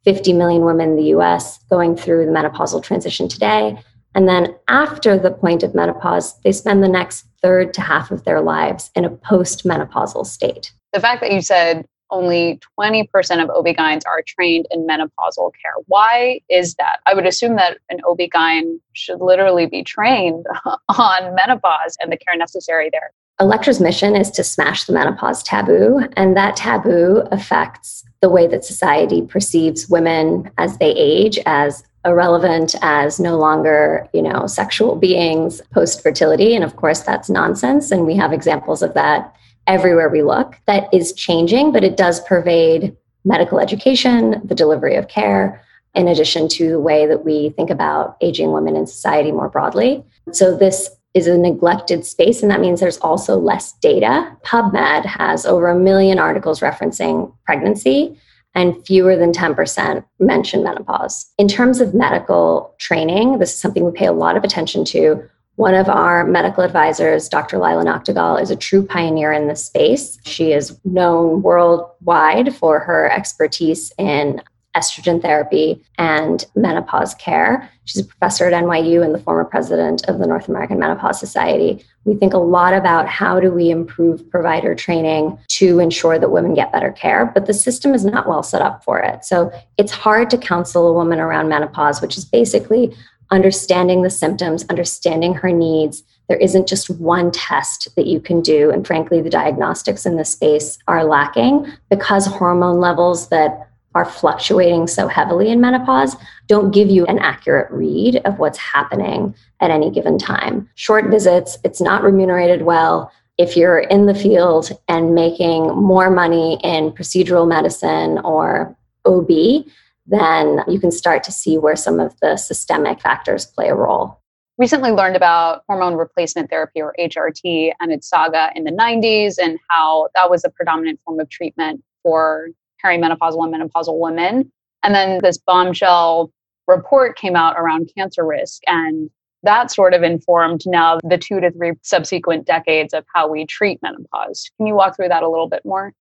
50 0.06 0.34
million 0.34 0.64
women 0.66 0.92
in 0.92 0.96
the 0.96 1.16
US 1.16 1.60
going 1.70 1.96
through 1.96 2.26
the 2.26 2.32
menopausal 2.32 2.84
transition 2.84 3.28
today. 3.28 3.78
And 4.16 4.28
then 4.28 4.56
after 4.68 5.18
the 5.18 5.32
point 5.32 5.64
of 5.64 5.74
menopause, 5.74 6.40
they 6.42 6.52
spend 6.52 6.84
the 6.84 6.90
next 6.90 7.26
third 7.42 7.74
to 7.74 7.82
half 7.82 8.12
of 8.12 8.24
their 8.26 8.42
lives 8.42 8.92
in 8.96 9.06
a 9.06 9.10
post-menopausal 9.10 10.26
state. 10.26 10.72
The 10.94 11.00
fact 11.00 11.22
that 11.22 11.32
you 11.32 11.42
said 11.42 11.86
only 12.12 12.60
20% 12.80 13.08
of 13.44 13.50
OB-GYNs 13.50 14.04
are 14.06 14.24
trained 14.26 14.68
in 14.70 14.86
menopausal 14.86 15.52
care. 15.62 15.74
Why 15.88 16.42
is 16.48 16.76
that? 16.76 17.00
I 17.08 17.16
would 17.16 17.26
assume 17.26 17.56
that 17.56 17.80
an 17.90 18.00
OB-GYN 18.08 18.80
should 18.94 19.20
literally 19.20 19.66
be 19.66 19.84
trained 19.84 20.46
on 20.90 21.36
menopause 21.36 21.98
and 22.00 22.12
the 22.12 22.18
care 22.18 22.38
necessary 22.38 22.90
there. 22.92 23.12
Elektra's 23.40 23.82
mission 23.82 24.16
is 24.16 24.30
to 24.32 24.44
smash 24.44 24.86
the 24.86 24.94
menopause 24.94 25.42
taboo, 25.44 26.08
and 26.16 26.38
that 26.38 26.56
taboo 26.56 27.24
affects 27.32 28.04
the 28.22 28.30
way 28.30 28.48
that 28.48 28.64
society 28.64 29.22
perceives 29.22 29.90
women 29.90 30.50
as 30.58 30.78
they 30.78 30.92
age 30.92 31.40
as 31.46 31.84
irrelevant 32.06 32.76
as 32.82 33.20
no 33.20 33.38
longer, 33.38 34.08
you 34.14 34.22
know, 34.22 34.46
sexual 34.46 34.96
beings 34.96 35.62
post 35.74 36.04
fertility. 36.04 36.56
And 36.56 36.64
of 36.64 36.76
course, 36.76 37.02
that's 37.02 37.30
nonsense. 37.30 37.92
And 37.92 38.06
we 38.06 38.16
have 38.16 38.34
examples 38.34 38.82
of 38.82 38.94
that 38.94 39.36
everywhere 39.68 40.10
we 40.10 40.22
look. 40.22 40.58
That 40.66 40.94
is 40.94 41.14
changing, 41.14 41.72
but 41.72 41.84
it 41.84 41.98
does 41.98 42.20
pervade 42.22 42.96
medical 43.26 43.60
education, 43.60 44.42
the 44.44 44.56
delivery 44.56 44.96
of 44.96 45.08
care, 45.08 45.64
in 45.96 46.08
addition 46.08 46.50
to 46.50 46.72
the 46.72 46.80
way 46.80 47.06
that 47.06 47.24
we 47.24 47.50
think 47.52 47.70
about 47.70 48.18
aging 48.20 48.52
women 48.52 48.76
in 48.76 48.86
society 48.86 49.32
more 49.32 49.50
broadly. 49.50 50.04
So, 50.32 50.56
this 50.56 50.90
is 51.14 51.28
a 51.28 51.38
neglected 51.38 52.06
space, 52.06 52.42
and 52.42 52.50
that 52.52 52.60
means 52.60 52.80
there's 52.80 52.98
also 52.98 53.38
less 53.38 53.74
data. 53.74 54.36
PubMed 54.44 55.06
has 55.06 55.46
over 55.46 55.68
a 55.68 55.78
million 55.78 56.20
articles 56.20 56.60
referencing 56.60 57.32
pregnancy 57.46 58.18
and 58.56 58.86
fewer 58.86 59.16
than 59.16 59.32
10% 59.32 60.04
mention 60.20 60.64
menopause. 60.64 61.32
In 61.38 61.48
terms 61.48 61.82
of 61.82 61.94
medical 61.94 62.76
training, 62.80 63.40
this 63.40 63.54
is 63.54 63.60
something 63.60 63.84
we 63.84 63.92
pay 63.92 64.06
a 64.06 64.14
lot 64.14 64.38
of 64.38 64.44
attention 64.44 64.86
to. 64.86 65.28
One 65.56 65.76
of 65.76 65.88
our 65.88 66.26
medical 66.26 66.64
advisors, 66.64 67.30
Dr. 67.30 67.60
Lila 67.60 67.84
Nachtigall, 67.84 68.42
is 68.42 68.50
a 68.50 68.56
true 68.56 68.84
pioneer 68.84 69.32
in 69.32 69.48
this 69.48 69.66
space. 69.66 70.18
She 70.26 70.52
is 70.52 70.80
known 70.84 71.44
worldwide 71.44 72.56
for 72.56 72.80
her 72.80 73.12
expertise 73.12 73.92
in 74.00 74.42
estrogen 74.76 75.22
therapy 75.22 75.84
and 75.98 76.46
menopause 76.56 77.14
care. 77.16 77.70
She's 77.86 78.02
a 78.02 78.06
professor 78.06 78.48
at 78.48 78.64
NYU 78.64 79.04
and 79.04 79.14
the 79.14 79.20
former 79.20 79.44
president 79.44 80.08
of 80.08 80.20
the 80.20 80.28
North 80.28 80.48
American 80.48 80.80
Menopause 80.80 81.20
Society. 81.20 81.86
We 82.06 82.16
think 82.16 82.34
a 82.34 82.38
lot 82.38 82.74
about 82.74 83.08
how 83.08 83.40
do 83.40 83.52
we 83.52 83.70
improve 83.70 84.30
provider 84.30 84.74
training 84.74 85.38
to 85.50 85.80
ensure 85.80 86.18
that 86.18 86.32
women 86.32 86.54
get 86.54 86.72
better 86.72 86.92
care, 86.92 87.26
but 87.26 87.46
the 87.46 87.54
system 87.54 87.94
is 87.94 88.06
not 88.06 88.28
well 88.28 88.44
set 88.44 88.62
up 88.62 88.84
for 88.84 89.00
it. 89.00 89.26
So 89.26 89.52
it's 89.78 89.92
hard 89.92 90.30
to 90.32 90.38
counsel 90.38 90.88
a 90.88 90.94
woman 90.94 91.20
around 91.20 91.50
menopause, 91.50 92.02
which 92.02 92.18
is 92.18 92.26
basically 92.26 92.96
understanding 93.32 94.04
the 94.04 94.10
symptoms, 94.10 94.66
understanding 94.70 95.34
her 95.34 95.52
needs. 95.52 96.04
There 96.28 96.38
isn't 96.38 96.68
just 96.68 96.90
one 96.90 97.32
test 97.32 97.88
that 97.96 98.06
you 98.06 98.20
can 98.20 98.42
do. 98.42 98.70
And 98.70 98.86
frankly, 98.86 99.22
the 99.22 99.30
diagnostics 99.30 100.06
in 100.06 100.18
this 100.18 100.32
space 100.32 100.78
are 100.88 101.04
lacking 101.04 101.72
because 101.90 102.26
hormone 102.26 102.80
levels 102.80 103.30
that 103.30 103.63
are 103.96 104.06
fluctuating 104.06 104.88
so 104.88 105.08
heavily 105.08 105.50
in 105.50 105.62
menopause 105.62 106.16
don't 106.48 106.72
give 106.72 106.90
you 106.90 107.06
an 107.06 107.20
accurate 107.20 107.72
read 107.72 108.18
of 108.26 108.40
what's 108.40 108.58
happening 108.58 109.34
at 109.60 109.72
any 109.72 109.90
given 109.90 110.18
time. 110.18 110.70
Short 110.76 111.10
visits, 111.10 111.58
it's 111.64 111.82
not 111.82 112.04
remunerated 112.04 112.64
well. 112.64 113.12
If 113.38 113.58
you're 113.58 113.80
in 113.80 114.06
the 114.06 114.14
field 114.14 114.72
and 114.88 115.16
making 115.16 115.68
more 115.76 116.10
money 116.10 116.60
in 116.64 116.92
procedural 116.92 117.48
medicine 117.48 118.20
or 118.20 118.76
OB, 119.06 119.66
then 120.06 120.64
you 120.68 120.80
can 120.80 120.92
start 120.92 121.24
to 121.24 121.32
see 121.32 121.58
where 121.58 121.76
some 121.76 122.00
of 122.00 122.20
the 122.20 122.38
systemic 122.38 123.02
factors 123.02 123.46
play 123.46 123.70
a 123.70 123.76
role. 123.76 124.20
Recently 124.58 124.92
learned 124.92 125.16
about 125.16 125.64
hormone 125.68 125.96
replacement 125.96 126.50
therapy 126.50 126.82
or 126.82 126.94
HRT 127.00 127.72
and 127.80 127.92
its 127.92 128.08
saga 128.08 128.52
in 128.54 128.66
the 128.66 128.72
90s 128.72 129.38
and 129.42 129.58
how 129.70 130.10
that 130.14 130.30
was 130.30 130.44
a 130.44 130.50
predominant 130.50 131.00
form 131.04 131.20
of 131.20 131.30
treatment 131.30 131.84
for 132.04 132.50
perimenopausal 132.84 133.44
and 133.44 133.54
menopausal 133.54 134.00
women. 134.00 134.52
And 134.84 134.94
then 134.94 135.20
this 135.22 135.38
bombshell 135.38 136.32
report 136.68 137.18
came 137.18 137.36
out 137.36 137.56
around 137.58 137.90
cancer 137.98 138.26
risk. 138.26 138.62
And 138.68 139.10
that 139.44 139.72
sort 139.72 139.94
of 139.94 140.04
informed 140.04 140.62
now 140.66 141.00
the 141.04 141.18
two 141.18 141.40
to 141.40 141.52
three 141.52 141.74
subsequent 141.82 142.46
decades 142.46 142.94
of 142.94 143.06
how 143.14 143.28
we 143.28 143.46
treat 143.46 143.82
menopause. 143.82 144.50
Can 144.58 144.68
you 144.68 144.74
walk 144.74 144.96
through 144.96 145.10
that 145.10 145.24
a 145.24 145.30
little 145.30 145.50
bit 145.50 145.64
more? 145.66 145.94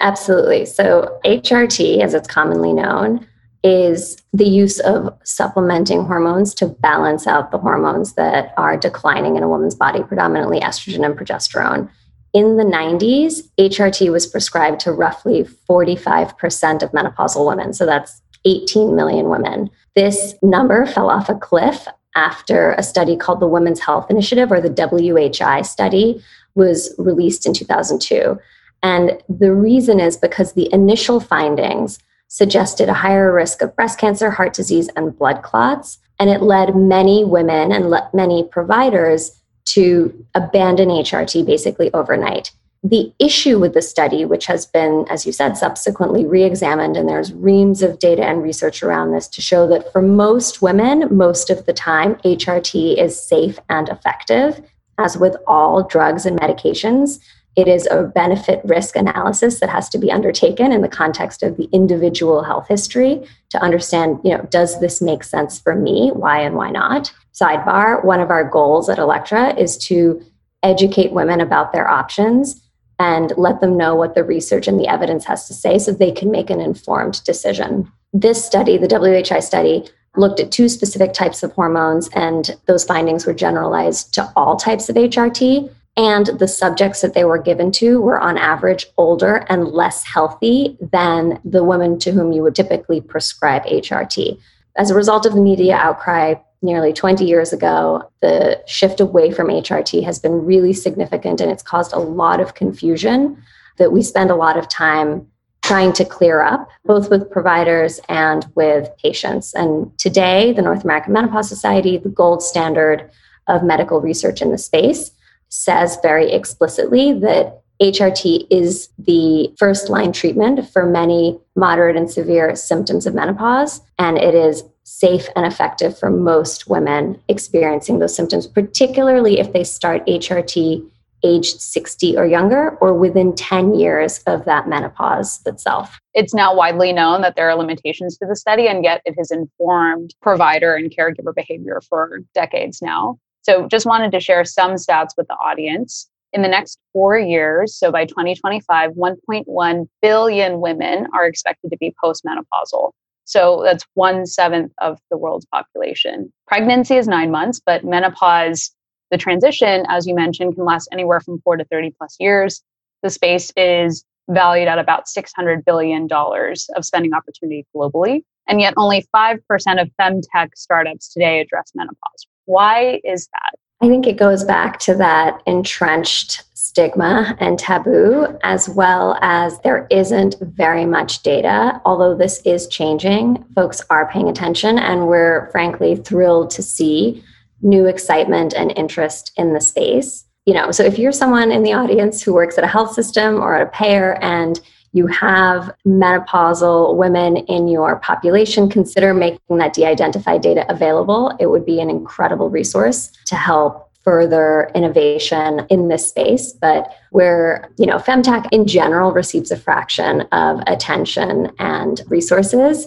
Absolutely. 0.00 0.66
So, 0.66 1.18
HRT, 1.24 2.00
as 2.00 2.14
it's 2.14 2.26
commonly 2.26 2.72
known, 2.72 3.26
is 3.62 4.16
the 4.32 4.46
use 4.46 4.78
of 4.80 5.16
supplementing 5.24 6.04
hormones 6.04 6.52
to 6.54 6.66
balance 6.66 7.26
out 7.26 7.50
the 7.50 7.58
hormones 7.58 8.14
that 8.14 8.52
are 8.56 8.76
declining 8.76 9.36
in 9.36 9.42
a 9.42 9.48
woman's 9.48 9.74
body, 9.74 10.02
predominantly 10.02 10.60
estrogen 10.60 11.04
and 11.04 11.16
progesterone. 11.16 11.88
In 12.34 12.56
the 12.56 12.64
90s, 12.64 13.48
HRT 13.58 14.10
was 14.10 14.26
prescribed 14.26 14.80
to 14.80 14.92
roughly 14.92 15.44
45% 15.44 16.82
of 16.82 16.90
menopausal 16.90 17.46
women. 17.46 17.72
So 17.72 17.86
that's 17.86 18.20
18 18.44 18.96
million 18.96 19.28
women. 19.28 19.70
This 19.94 20.34
number 20.42 20.84
fell 20.84 21.08
off 21.08 21.28
a 21.28 21.36
cliff 21.36 21.86
after 22.16 22.72
a 22.72 22.82
study 22.82 23.16
called 23.16 23.38
the 23.38 23.46
Women's 23.46 23.80
Health 23.80 24.10
Initiative, 24.10 24.50
or 24.50 24.60
the 24.60 24.68
WHI 24.68 25.62
study, 25.62 26.22
was 26.56 26.92
released 26.98 27.46
in 27.46 27.54
2002. 27.54 28.38
And 28.82 29.22
the 29.28 29.52
reason 29.52 30.00
is 30.00 30.16
because 30.16 30.52
the 30.52 30.72
initial 30.72 31.20
findings 31.20 31.98
suggested 32.28 32.88
a 32.88 32.94
higher 32.94 33.32
risk 33.32 33.62
of 33.62 33.74
breast 33.76 33.98
cancer, 33.98 34.30
heart 34.30 34.54
disease, 34.54 34.88
and 34.96 35.16
blood 35.16 35.42
clots. 35.42 35.98
And 36.18 36.30
it 36.30 36.42
led 36.42 36.76
many 36.76 37.24
women 37.24 37.72
and 37.72 37.94
many 38.12 38.44
providers 38.44 39.40
to 39.66 40.26
abandon 40.34 40.88
HRT 40.88 41.44
basically 41.46 41.92
overnight. 41.92 42.50
the 42.84 43.10
issue 43.18 43.58
with 43.58 43.72
the 43.72 43.80
study, 43.80 44.26
which 44.26 44.44
has 44.44 44.66
been, 44.66 45.06
as 45.08 45.24
you 45.24 45.32
said, 45.32 45.56
subsequently 45.56 46.26
re 46.26 46.44
examined, 46.44 46.98
and 46.98 47.08
there's 47.08 47.32
reams 47.32 47.82
of 47.82 47.98
data 47.98 48.22
and 48.22 48.42
research 48.42 48.82
around 48.82 49.10
this 49.10 49.26
to 49.26 49.40
show 49.40 49.66
that 49.66 49.90
for 49.90 50.02
most 50.02 50.60
women, 50.60 51.08
most 51.10 51.48
of 51.48 51.64
the 51.64 51.72
time, 51.72 52.16
HRT 52.16 52.98
is 52.98 53.20
safe 53.20 53.58
and 53.70 53.88
effective. 53.88 54.60
As 54.98 55.16
with 55.16 55.34
all 55.46 55.82
drugs 55.82 56.26
and 56.26 56.38
medications, 56.38 57.18
it 57.56 57.68
is 57.68 57.86
a 57.90 58.02
benefit 58.02 58.60
risk 58.64 58.96
analysis 58.96 59.60
that 59.60 59.70
has 59.70 59.88
to 59.90 59.98
be 59.98 60.10
undertaken 60.10 60.72
in 60.72 60.82
the 60.82 60.88
context 60.88 61.42
of 61.42 61.56
the 61.56 61.68
individual 61.72 62.42
health 62.42 62.66
history 62.68 63.24
to 63.50 63.62
understand, 63.62 64.18
you 64.24 64.36
know, 64.36 64.46
does 64.50 64.80
this 64.80 65.00
make 65.00 65.22
sense 65.22 65.60
for 65.60 65.74
me? 65.74 66.10
Why 66.12 66.40
and 66.40 66.56
why 66.56 66.70
not? 66.70 67.12
Sidebar, 67.32 68.04
one 68.04 68.20
of 68.20 68.30
our 68.30 68.48
goals 68.48 68.88
at 68.88 68.98
Elektra 68.98 69.54
is 69.56 69.78
to 69.78 70.24
educate 70.62 71.12
women 71.12 71.40
about 71.40 71.72
their 71.72 71.88
options 71.88 72.60
and 72.98 73.32
let 73.36 73.60
them 73.60 73.76
know 73.76 73.94
what 73.94 74.14
the 74.14 74.24
research 74.24 74.66
and 74.66 74.78
the 74.78 74.88
evidence 74.88 75.24
has 75.24 75.46
to 75.48 75.54
say 75.54 75.78
so 75.78 75.92
they 75.92 76.12
can 76.12 76.30
make 76.30 76.50
an 76.50 76.60
informed 76.60 77.22
decision. 77.24 77.90
This 78.12 78.44
study, 78.44 78.78
the 78.78 78.86
WHI 78.86 79.40
study, 79.40 79.84
looked 80.16 80.38
at 80.38 80.52
two 80.52 80.68
specific 80.68 81.12
types 81.12 81.42
of 81.42 81.52
hormones, 81.52 82.08
and 82.14 82.56
those 82.66 82.84
findings 82.84 83.26
were 83.26 83.34
generalized 83.34 84.14
to 84.14 84.32
all 84.36 84.56
types 84.56 84.88
of 84.88 84.94
HRT. 84.94 85.70
And 85.96 86.26
the 86.26 86.48
subjects 86.48 87.02
that 87.02 87.14
they 87.14 87.24
were 87.24 87.38
given 87.38 87.70
to 87.72 88.00
were 88.00 88.18
on 88.18 88.36
average 88.36 88.86
older 88.96 89.46
and 89.48 89.68
less 89.68 90.04
healthy 90.04 90.76
than 90.80 91.40
the 91.44 91.62
women 91.62 91.98
to 92.00 92.10
whom 92.10 92.32
you 92.32 92.42
would 92.42 92.56
typically 92.56 93.00
prescribe 93.00 93.64
HRT. 93.64 94.38
As 94.76 94.90
a 94.90 94.94
result 94.94 95.24
of 95.24 95.34
the 95.34 95.40
media 95.40 95.76
outcry 95.76 96.34
nearly 96.62 96.92
20 96.92 97.24
years 97.24 97.52
ago, 97.52 98.10
the 98.22 98.60
shift 98.66 98.98
away 98.98 99.30
from 99.30 99.48
HRT 99.48 100.02
has 100.02 100.18
been 100.18 100.44
really 100.44 100.72
significant 100.72 101.40
and 101.40 101.50
it's 101.50 101.62
caused 101.62 101.92
a 101.92 101.98
lot 101.98 102.40
of 102.40 102.54
confusion 102.54 103.40
that 103.78 103.92
we 103.92 104.02
spend 104.02 104.30
a 104.30 104.36
lot 104.36 104.56
of 104.56 104.68
time 104.68 105.28
trying 105.62 105.92
to 105.92 106.04
clear 106.04 106.42
up, 106.42 106.68
both 106.84 107.08
with 107.08 107.30
providers 107.30 108.00
and 108.08 108.46
with 108.54 108.90
patients. 108.98 109.54
And 109.54 109.96
today, 109.98 110.52
the 110.52 110.60
North 110.60 110.84
American 110.84 111.12
Menopause 111.12 111.48
Society, 111.48 111.96
the 111.96 112.10
gold 112.10 112.42
standard 112.42 113.10
of 113.46 113.62
medical 113.62 114.00
research 114.00 114.42
in 114.42 114.50
the 114.50 114.58
space, 114.58 115.10
says 115.48 115.98
very 116.02 116.32
explicitly 116.32 117.12
that 117.20 117.62
HRT 117.82 118.46
is 118.50 118.88
the 118.98 119.52
first 119.58 119.88
line 119.88 120.12
treatment 120.12 120.68
for 120.70 120.86
many 120.86 121.38
moderate 121.56 121.96
and 121.96 122.10
severe 122.10 122.54
symptoms 122.54 123.06
of 123.06 123.14
menopause, 123.14 123.80
and 123.98 124.16
it 124.16 124.34
is 124.34 124.62
safe 124.84 125.28
and 125.34 125.46
effective 125.46 125.98
for 125.98 126.10
most 126.10 126.68
women 126.68 127.20
experiencing 127.28 127.98
those 127.98 128.14
symptoms, 128.14 128.46
particularly 128.46 129.40
if 129.40 129.52
they 129.52 129.64
start 129.64 130.06
HRT 130.06 130.88
aged 131.24 131.60
60 131.60 132.16
or 132.18 132.26
younger 132.26 132.76
or 132.80 132.92
within 132.92 133.34
10 133.34 133.74
years 133.74 134.18
of 134.26 134.44
that 134.44 134.68
menopause 134.68 135.40
itself. 135.46 135.98
It's 136.12 136.34
now 136.34 136.54
widely 136.54 136.92
known 136.92 137.22
that 137.22 137.34
there 137.34 137.48
are 137.48 137.56
limitations 137.56 138.18
to 138.18 138.26
the 138.26 138.36
study, 138.36 138.68
and 138.68 138.84
yet 138.84 139.00
it 139.04 139.14
has 139.18 139.30
informed 139.30 140.14
provider 140.20 140.74
and 140.74 140.94
caregiver 140.94 141.34
behavior 141.34 141.80
for 141.88 142.20
decades 142.34 142.82
now. 142.82 143.18
So, 143.44 143.68
just 143.68 143.86
wanted 143.86 144.12
to 144.12 144.20
share 144.20 144.44
some 144.44 144.72
stats 144.72 145.10
with 145.16 145.28
the 145.28 145.34
audience. 145.34 146.08
In 146.32 146.42
the 146.42 146.48
next 146.48 146.80
four 146.92 147.16
years, 147.16 147.76
so 147.76 147.92
by 147.92 148.06
2025, 148.06 148.90
1.1 148.90 149.88
billion 150.02 150.60
women 150.60 151.06
are 151.14 151.26
expected 151.26 151.70
to 151.70 151.76
be 151.76 151.94
postmenopausal. 152.02 152.90
So 153.24 153.62
that's 153.64 153.84
one 153.94 154.26
seventh 154.26 154.72
of 154.80 154.98
the 155.10 155.16
world's 155.16 155.46
population. 155.46 156.32
Pregnancy 156.46 156.96
is 156.96 157.08
nine 157.08 157.30
months, 157.30 157.60
but 157.64 157.84
menopause, 157.84 158.70
the 159.10 159.18
transition, 159.18 159.84
as 159.88 160.06
you 160.06 160.14
mentioned, 160.14 160.56
can 160.56 160.64
last 160.64 160.88
anywhere 160.92 161.20
from 161.20 161.40
four 161.42 161.56
to 161.56 161.64
30 161.64 161.94
plus 161.96 162.16
years. 162.18 162.62
The 163.02 163.10
space 163.10 163.52
is 163.56 164.04
valued 164.28 164.68
at 164.68 164.78
about 164.78 165.04
$600 165.06 165.64
billion 165.64 166.08
of 166.10 166.84
spending 166.84 167.14
opportunity 167.14 167.66
globally. 167.74 168.22
And 168.46 168.60
yet 168.60 168.74
only 168.76 169.06
5% 169.14 169.38
of 169.80 169.90
femtech 170.00 170.48
startups 170.54 171.12
today 171.12 171.40
address 171.40 171.72
menopause. 171.74 172.26
Why 172.46 173.00
is 173.04 173.28
that? 173.32 173.52
I 173.82 173.88
think 173.88 174.06
it 174.06 174.16
goes 174.16 174.44
back 174.44 174.78
to 174.80 174.94
that 174.94 175.42
entrenched 175.46 176.44
stigma 176.54 177.36
and 177.38 177.58
taboo, 177.58 178.38
as 178.42 178.68
well 178.68 179.18
as 179.20 179.60
there 179.60 179.86
isn't 179.90 180.36
very 180.40 180.86
much 180.86 181.22
data. 181.22 181.80
Although 181.84 182.16
this 182.16 182.40
is 182.44 182.66
changing, 182.68 183.44
folks 183.54 183.82
are 183.90 184.10
paying 184.10 184.28
attention, 184.28 184.78
and 184.78 185.06
we're 185.06 185.50
frankly 185.52 185.96
thrilled 185.96 186.50
to 186.50 186.62
see 186.62 187.22
new 187.62 187.86
excitement 187.86 188.54
and 188.54 188.72
interest 188.76 189.32
in 189.36 189.52
the 189.52 189.60
space. 189.60 190.24
You 190.46 190.54
know, 190.54 190.70
so 190.70 190.82
if 190.82 190.98
you're 190.98 191.12
someone 191.12 191.50
in 191.50 191.62
the 191.62 191.72
audience 191.72 192.22
who 192.22 192.34
works 192.34 192.58
at 192.58 192.64
a 192.64 192.68
health 192.68 192.92
system 192.92 193.40
or 193.42 193.54
at 193.54 193.66
a 193.66 193.70
payer 193.70 194.18
and 194.22 194.60
you 194.94 195.06
have 195.08 195.74
menopausal 195.86 196.96
women 196.96 197.36
in 197.36 197.68
your 197.68 197.96
population, 197.96 198.70
consider 198.70 199.12
making 199.12 199.58
that 199.58 199.74
de 199.74 199.84
identified 199.84 200.40
data 200.40 200.64
available. 200.68 201.36
It 201.38 201.46
would 201.46 201.66
be 201.66 201.80
an 201.80 201.90
incredible 201.90 202.48
resource 202.48 203.12
to 203.26 203.36
help 203.36 203.90
further 204.02 204.70
innovation 204.74 205.64
in 205.70 205.88
this 205.88 206.06
space 206.06 206.52
but 206.52 206.94
where 207.10 207.70
you 207.78 207.86
know 207.86 207.96
femtech 207.96 208.46
in 208.52 208.66
general 208.66 209.12
receives 209.12 209.50
a 209.50 209.56
fraction 209.56 210.20
of 210.30 210.60
attention 210.66 211.50
and 211.58 212.02
resources 212.08 212.86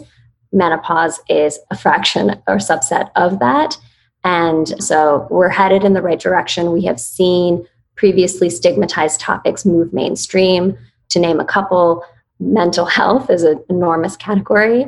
menopause 0.51 1.19
is 1.29 1.59
a 1.71 1.77
fraction 1.77 2.31
or 2.47 2.57
subset 2.57 3.09
of 3.15 3.39
that. 3.39 3.77
And 4.23 4.81
so 4.83 5.27
we're 5.29 5.49
headed 5.49 5.83
in 5.83 5.93
the 5.93 6.01
right 6.01 6.19
direction. 6.19 6.71
We 6.71 6.83
have 6.85 6.99
seen 6.99 7.65
previously 7.95 8.49
stigmatized 8.49 9.19
topics 9.19 9.65
move 9.65 9.93
mainstream 9.93 10.77
to 11.09 11.19
name 11.19 11.39
a 11.39 11.45
couple, 11.45 12.03
mental 12.39 12.85
health 12.85 13.29
is 13.29 13.43
an 13.43 13.63
enormous 13.69 14.15
category. 14.15 14.85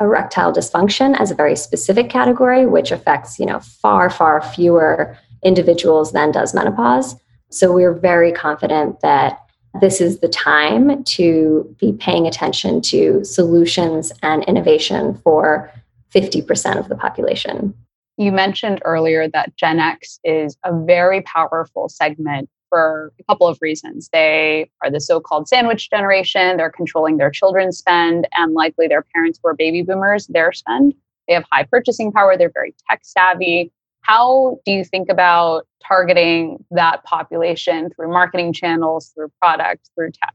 Erectile 0.00 0.52
dysfunction 0.52 1.18
as 1.18 1.30
a 1.30 1.34
very 1.34 1.54
specific 1.54 2.10
category, 2.10 2.66
which 2.66 2.90
affects, 2.90 3.38
you 3.38 3.46
know, 3.46 3.60
far, 3.60 4.10
far 4.10 4.42
fewer 4.42 5.16
individuals 5.44 6.12
than 6.12 6.32
does 6.32 6.54
menopause. 6.54 7.14
So 7.50 7.72
we're 7.72 7.92
very 7.92 8.32
confident 8.32 9.00
that 9.00 9.38
this 9.80 10.00
is 10.00 10.20
the 10.20 10.28
time 10.28 11.02
to 11.04 11.76
be 11.80 11.92
paying 11.92 12.26
attention 12.26 12.80
to 12.82 13.24
solutions 13.24 14.12
and 14.22 14.44
innovation 14.44 15.14
for 15.24 15.70
50% 16.14 16.78
of 16.78 16.88
the 16.88 16.96
population. 16.96 17.74
You 18.18 18.32
mentioned 18.32 18.82
earlier 18.84 19.28
that 19.28 19.56
Gen 19.56 19.78
X 19.78 20.20
is 20.24 20.56
a 20.64 20.78
very 20.84 21.22
powerful 21.22 21.88
segment 21.88 22.50
for 22.72 23.12
a 23.20 23.24
couple 23.24 23.46
of 23.46 23.58
reasons. 23.60 24.08
They 24.14 24.70
are 24.82 24.90
the 24.90 24.98
so 24.98 25.20
called 25.20 25.46
sandwich 25.46 25.90
generation, 25.90 26.56
they're 26.56 26.70
controlling 26.70 27.18
their 27.18 27.30
children's 27.30 27.76
spend, 27.76 28.26
and 28.34 28.54
likely 28.54 28.88
their 28.88 29.04
parents 29.14 29.38
were 29.42 29.52
baby 29.52 29.82
boomers, 29.82 30.26
their 30.28 30.54
spend. 30.54 30.94
They 31.28 31.34
have 31.34 31.44
high 31.52 31.64
purchasing 31.64 32.12
power, 32.12 32.38
they're 32.38 32.50
very 32.50 32.74
tech 32.88 33.00
savvy. 33.02 33.70
How 34.00 34.58
do 34.64 34.72
you 34.72 34.84
think 34.84 35.10
about 35.10 35.66
targeting 35.86 36.64
that 36.70 37.04
population 37.04 37.90
through 37.94 38.10
marketing 38.10 38.54
channels, 38.54 39.12
through 39.14 39.30
product, 39.38 39.90
through 39.94 40.12
tech? 40.12 40.34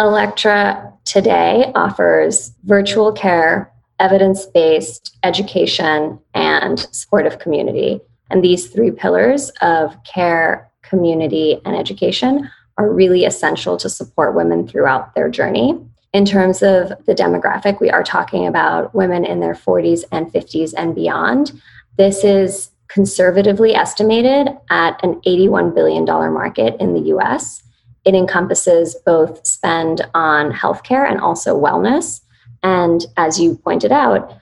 Elektra 0.00 0.90
today 1.04 1.70
offers 1.74 2.50
virtual 2.64 3.12
care, 3.12 3.70
evidence 4.00 4.46
based 4.46 5.18
education, 5.22 6.18
and 6.32 6.80
supportive 6.92 7.40
community. 7.40 8.00
And 8.30 8.42
these 8.42 8.68
three 8.68 8.90
pillars 8.90 9.50
of 9.60 10.02
care, 10.04 10.70
community, 10.94 11.60
and 11.64 11.76
education 11.76 12.48
are 12.78 12.90
really 12.90 13.24
essential 13.24 13.76
to 13.76 13.88
support 13.88 14.34
women 14.34 14.66
throughout 14.66 15.14
their 15.14 15.28
journey. 15.28 15.78
In 16.12 16.24
terms 16.24 16.62
of 16.62 16.90
the 17.06 17.14
demographic, 17.14 17.80
we 17.80 17.90
are 17.90 18.04
talking 18.04 18.46
about 18.46 18.94
women 18.94 19.24
in 19.24 19.40
their 19.40 19.54
40s 19.54 20.04
and 20.12 20.32
50s 20.32 20.72
and 20.76 20.94
beyond. 20.94 21.52
This 21.96 22.22
is 22.22 22.70
conservatively 22.88 23.74
estimated 23.74 24.48
at 24.70 25.02
an 25.02 25.20
$81 25.26 25.74
billion 25.74 26.04
market 26.04 26.76
in 26.80 26.94
the 26.94 27.16
US. 27.16 27.62
It 28.04 28.14
encompasses 28.14 28.94
both 29.04 29.44
spend 29.46 30.02
on 30.14 30.52
healthcare 30.52 31.08
and 31.10 31.20
also 31.20 31.60
wellness. 31.60 32.20
And 32.62 33.04
as 33.16 33.40
you 33.40 33.56
pointed 33.56 33.90
out, 33.90 34.32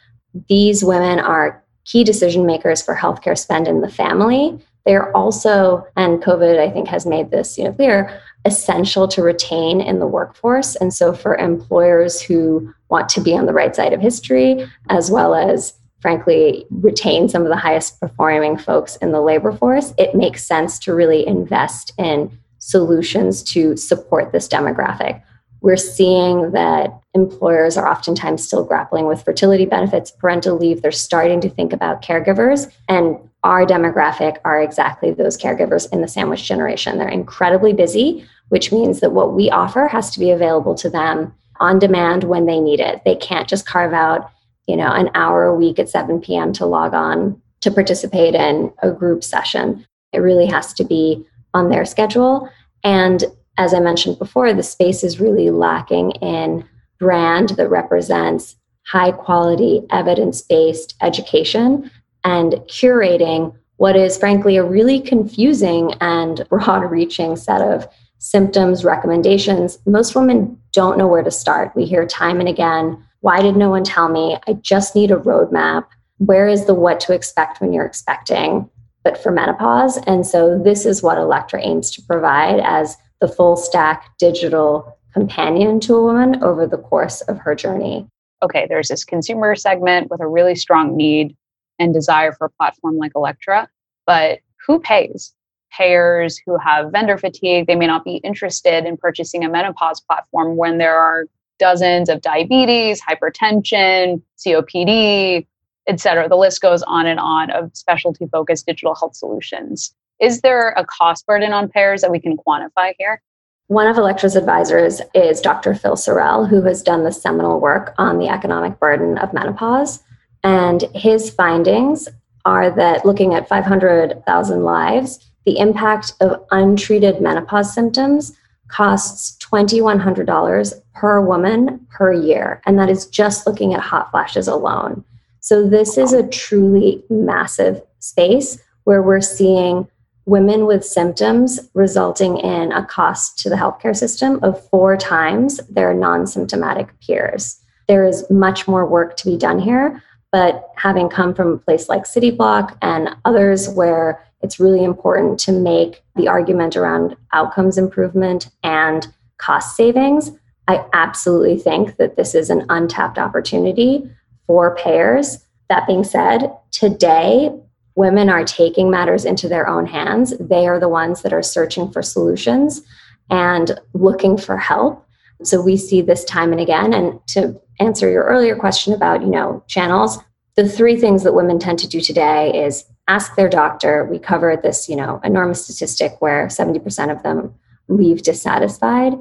these 0.48 0.84
women 0.84 1.18
are 1.18 1.62
key 1.84 2.04
decision 2.04 2.44
makers 2.44 2.82
for 2.82 2.94
healthcare 2.94 3.38
spend 3.38 3.66
in 3.66 3.80
the 3.80 3.88
family 3.88 4.58
they're 4.84 5.14
also, 5.16 5.86
and 5.96 6.22
COVID, 6.22 6.58
I 6.58 6.70
think, 6.70 6.88
has 6.88 7.06
made 7.06 7.30
this 7.30 7.56
you 7.56 7.64
know, 7.64 7.72
clear, 7.72 8.20
essential 8.44 9.06
to 9.08 9.22
retain 9.22 9.80
in 9.80 9.98
the 9.98 10.06
workforce. 10.06 10.74
And 10.76 10.92
so, 10.92 11.12
for 11.12 11.36
employers 11.36 12.20
who 12.20 12.72
want 12.88 13.08
to 13.10 13.20
be 13.20 13.36
on 13.36 13.46
the 13.46 13.52
right 13.52 13.74
side 13.74 13.92
of 13.92 14.00
history, 14.00 14.66
as 14.90 15.10
well 15.10 15.34
as 15.34 15.74
frankly 16.00 16.66
retain 16.70 17.28
some 17.28 17.42
of 17.42 17.48
the 17.48 17.56
highest 17.56 18.00
performing 18.00 18.58
folks 18.58 18.96
in 18.96 19.12
the 19.12 19.20
labor 19.20 19.52
force, 19.52 19.94
it 19.98 20.16
makes 20.16 20.44
sense 20.44 20.78
to 20.80 20.92
really 20.92 21.26
invest 21.26 21.92
in 21.96 22.36
solutions 22.58 23.42
to 23.42 23.76
support 23.76 24.32
this 24.32 24.48
demographic. 24.48 25.22
We're 25.60 25.76
seeing 25.76 26.50
that 26.52 26.90
employers 27.14 27.76
are 27.76 27.88
oftentimes 27.88 28.44
still 28.44 28.64
grappling 28.64 29.06
with 29.06 29.22
fertility 29.22 29.64
benefits, 29.64 30.10
parental 30.10 30.56
leave. 30.56 30.82
They're 30.82 30.90
starting 30.90 31.40
to 31.40 31.48
think 31.48 31.72
about 31.72 32.02
caregivers. 32.02 32.72
And 32.88 33.18
our 33.44 33.66
demographic 33.66 34.38
are 34.44 34.62
exactly 34.62 35.12
those 35.12 35.36
caregivers 35.36 35.92
in 35.92 36.00
the 36.00 36.08
sandwich 36.08 36.44
generation. 36.44 36.98
They're 36.98 37.08
incredibly 37.08 37.72
busy, 37.72 38.26
which 38.48 38.70
means 38.70 39.00
that 39.00 39.12
what 39.12 39.34
we 39.34 39.50
offer 39.50 39.88
has 39.88 40.10
to 40.10 40.20
be 40.20 40.30
available 40.30 40.74
to 40.76 40.88
them 40.88 41.34
on 41.58 41.78
demand 41.78 42.24
when 42.24 42.46
they 42.46 42.60
need 42.60 42.80
it. 42.80 43.02
They 43.04 43.16
can't 43.16 43.48
just 43.48 43.66
carve 43.66 43.92
out, 43.92 44.30
you 44.66 44.76
know, 44.76 44.92
an 44.92 45.10
hour 45.14 45.44
a 45.44 45.54
week 45.54 45.78
at 45.78 45.88
7 45.88 46.20
p.m. 46.20 46.52
to 46.54 46.66
log 46.66 46.94
on 46.94 47.40
to 47.62 47.70
participate 47.70 48.34
in 48.34 48.72
a 48.82 48.90
group 48.90 49.24
session. 49.24 49.86
It 50.12 50.18
really 50.18 50.46
has 50.46 50.72
to 50.74 50.84
be 50.84 51.24
on 51.54 51.68
their 51.68 51.84
schedule. 51.84 52.48
And 52.84 53.24
as 53.58 53.74
I 53.74 53.80
mentioned 53.80 54.18
before, 54.18 54.52
the 54.54 54.62
space 54.62 55.04
is 55.04 55.20
really 55.20 55.50
lacking 55.50 56.12
in 56.22 56.68
brand 56.98 57.50
that 57.50 57.68
represents 57.68 58.56
high 58.86 59.12
quality, 59.12 59.82
evidence 59.90 60.42
based 60.42 60.94
education 61.00 61.90
and 62.24 62.52
curating 62.68 63.54
what 63.76 63.96
is, 63.96 64.16
frankly, 64.16 64.56
a 64.56 64.64
really 64.64 65.00
confusing 65.00 65.94
and 66.00 66.46
broad 66.50 66.88
reaching 66.90 67.36
set 67.36 67.60
of 67.60 67.88
symptoms, 68.18 68.84
recommendations. 68.84 69.78
Most 69.86 70.14
women 70.14 70.56
don't 70.72 70.96
know 70.96 71.08
where 71.08 71.24
to 71.24 71.30
start. 71.30 71.74
We 71.74 71.84
hear 71.84 72.06
time 72.06 72.38
and 72.38 72.48
again, 72.48 73.04
why 73.20 73.40
did 73.40 73.56
no 73.56 73.70
one 73.70 73.84
tell 73.84 74.08
me? 74.08 74.38
I 74.46 74.52
just 74.54 74.94
need 74.94 75.10
a 75.10 75.16
roadmap. 75.16 75.86
Where 76.18 76.46
is 76.46 76.66
the 76.66 76.74
what 76.74 77.00
to 77.00 77.12
expect 77.12 77.60
when 77.60 77.72
you're 77.72 77.84
expecting? 77.84 78.70
But 79.02 79.20
for 79.20 79.32
menopause. 79.32 79.96
And 80.06 80.24
so 80.24 80.56
this 80.56 80.86
is 80.86 81.02
what 81.02 81.18
Elektra 81.18 81.60
aims 81.60 81.90
to 81.92 82.02
provide 82.02 82.60
as 82.60 82.96
the 83.20 83.26
full 83.26 83.56
stack 83.56 84.16
digital 84.18 84.96
companion 85.12 85.80
to 85.80 85.94
a 85.94 86.02
woman 86.02 86.42
over 86.42 86.66
the 86.66 86.78
course 86.78 87.20
of 87.22 87.38
her 87.38 87.54
journey. 87.54 88.06
Okay, 88.42 88.66
there's 88.68 88.88
this 88.88 89.04
consumer 89.04 89.54
segment 89.56 90.10
with 90.10 90.20
a 90.20 90.26
really 90.26 90.54
strong 90.54 90.96
need 90.96 91.36
and 91.82 91.92
desire 91.92 92.32
for 92.32 92.46
a 92.46 92.50
platform 92.50 92.96
like 92.96 93.12
Elektra, 93.16 93.68
but 94.06 94.38
who 94.66 94.78
pays? 94.78 95.34
Payers 95.72 96.38
who 96.44 96.56
have 96.58 96.92
vendor 96.92 97.18
fatigue, 97.18 97.66
they 97.66 97.74
may 97.74 97.86
not 97.86 98.04
be 98.04 98.16
interested 98.16 98.84
in 98.84 98.96
purchasing 98.96 99.44
a 99.44 99.48
menopause 99.48 100.00
platform 100.00 100.56
when 100.56 100.78
there 100.78 100.96
are 100.96 101.26
dozens 101.58 102.08
of 102.08 102.20
diabetes, 102.20 103.00
hypertension, 103.00 104.22
COPD, 104.38 105.46
et 105.88 106.00
cetera. 106.00 106.28
The 106.28 106.36
list 106.36 106.60
goes 106.60 106.82
on 106.84 107.06
and 107.06 107.18
on 107.18 107.50
of 107.50 107.70
specialty 107.74 108.26
focused 108.26 108.66
digital 108.66 108.94
health 108.94 109.16
solutions. 109.16 109.94
Is 110.20 110.42
there 110.42 110.70
a 110.70 110.84
cost 110.84 111.26
burden 111.26 111.52
on 111.52 111.68
payers 111.68 112.02
that 112.02 112.10
we 112.10 112.20
can 112.20 112.36
quantify 112.36 112.92
here? 112.98 113.20
One 113.66 113.86
of 113.86 113.96
Elektra's 113.96 114.36
advisors 114.36 115.00
is 115.14 115.40
Dr. 115.40 115.74
Phil 115.74 115.96
Sarrel, 115.96 116.48
who 116.48 116.62
has 116.62 116.82
done 116.82 117.04
the 117.04 117.12
seminal 117.12 117.58
work 117.58 117.94
on 117.96 118.18
the 118.18 118.28
economic 118.28 118.78
burden 118.78 119.18
of 119.18 119.32
menopause. 119.32 120.00
And 120.42 120.82
his 120.94 121.30
findings 121.30 122.08
are 122.44 122.70
that 122.70 123.06
looking 123.06 123.34
at 123.34 123.48
500,000 123.48 124.64
lives, 124.64 125.30
the 125.44 125.58
impact 125.58 126.12
of 126.20 126.44
untreated 126.50 127.20
menopause 127.20 127.72
symptoms 127.72 128.36
costs 128.68 129.36
$2,100 129.44 130.72
per 130.94 131.20
woman 131.20 131.86
per 131.90 132.12
year. 132.12 132.60
And 132.66 132.78
that 132.78 132.88
is 132.88 133.06
just 133.06 133.46
looking 133.46 133.74
at 133.74 133.80
hot 133.80 134.10
flashes 134.10 134.48
alone. 134.48 135.04
So, 135.40 135.68
this 135.68 135.98
is 135.98 136.12
a 136.12 136.26
truly 136.28 137.02
massive 137.10 137.82
space 137.98 138.58
where 138.84 139.02
we're 139.02 139.20
seeing 139.20 139.88
women 140.24 140.66
with 140.66 140.84
symptoms 140.84 141.58
resulting 141.74 142.38
in 142.38 142.70
a 142.72 142.86
cost 142.86 143.38
to 143.40 143.50
the 143.50 143.56
healthcare 143.56 143.96
system 143.96 144.38
of 144.42 144.64
four 144.68 144.96
times 144.96 145.58
their 145.68 145.92
non 145.92 146.26
symptomatic 146.26 146.88
peers. 147.00 147.58
There 147.88 148.06
is 148.06 148.28
much 148.30 148.68
more 148.68 148.86
work 148.86 149.16
to 149.18 149.30
be 149.30 149.36
done 149.36 149.58
here, 149.58 150.02
but 150.32 150.70
having 150.76 151.08
come 151.08 151.34
from 151.34 151.52
a 151.52 151.58
place 151.58 151.88
like 151.88 152.04
Cityblock 152.04 152.76
and 152.82 153.14
others 153.24 153.68
where 153.68 154.24
it's 154.40 154.58
really 154.58 154.82
important 154.82 155.38
to 155.40 155.52
make 155.52 156.02
the 156.16 156.26
argument 156.26 156.74
around 156.74 157.14
outcomes 157.32 157.78
improvement 157.78 158.50
and 158.64 159.06
cost 159.36 159.76
savings, 159.76 160.32
I 160.66 160.84
absolutely 160.94 161.58
think 161.58 161.96
that 161.98 162.16
this 162.16 162.34
is 162.34 162.50
an 162.50 162.64
untapped 162.70 163.18
opportunity 163.18 164.10
for 164.46 164.74
payers. 164.76 165.44
That 165.68 165.86
being 165.86 166.02
said, 166.02 166.50
today 166.70 167.50
women 167.94 168.30
are 168.30 168.44
taking 168.44 168.90
matters 168.90 169.24
into 169.24 169.48
their 169.48 169.68
own 169.68 169.86
hands. 169.86 170.34
They 170.40 170.66
are 170.66 170.80
the 170.80 170.88
ones 170.88 171.22
that 171.22 171.32
are 171.32 171.42
searching 171.42 171.90
for 171.90 172.02
solutions 172.02 172.82
and 173.30 173.78
looking 173.92 174.38
for 174.38 174.56
help. 174.56 175.06
So 175.42 175.60
we 175.60 175.76
see 175.76 176.00
this 176.00 176.24
time 176.24 176.52
and 176.52 176.60
again. 176.60 176.94
And 176.94 177.20
to 177.28 177.60
answer 177.80 178.10
your 178.10 178.24
earlier 178.24 178.56
question 178.56 178.92
about, 178.92 179.22
you 179.22 179.28
know, 179.28 179.62
channels, 179.66 180.18
the 180.56 180.68
three 180.68 180.96
things 180.96 181.22
that 181.22 181.34
women 181.34 181.58
tend 181.58 181.78
to 181.80 181.88
do 181.88 182.00
today 182.00 182.64
is 182.64 182.84
ask 183.08 183.34
their 183.36 183.48
doctor. 183.48 184.04
We 184.04 184.18
cover 184.18 184.56
this, 184.56 184.88
you 184.88 184.96
know, 184.96 185.20
enormous 185.24 185.64
statistic 185.64 186.20
where 186.20 186.46
70% 186.46 187.10
of 187.10 187.22
them 187.22 187.54
leave 187.88 188.22
dissatisfied. 188.22 189.14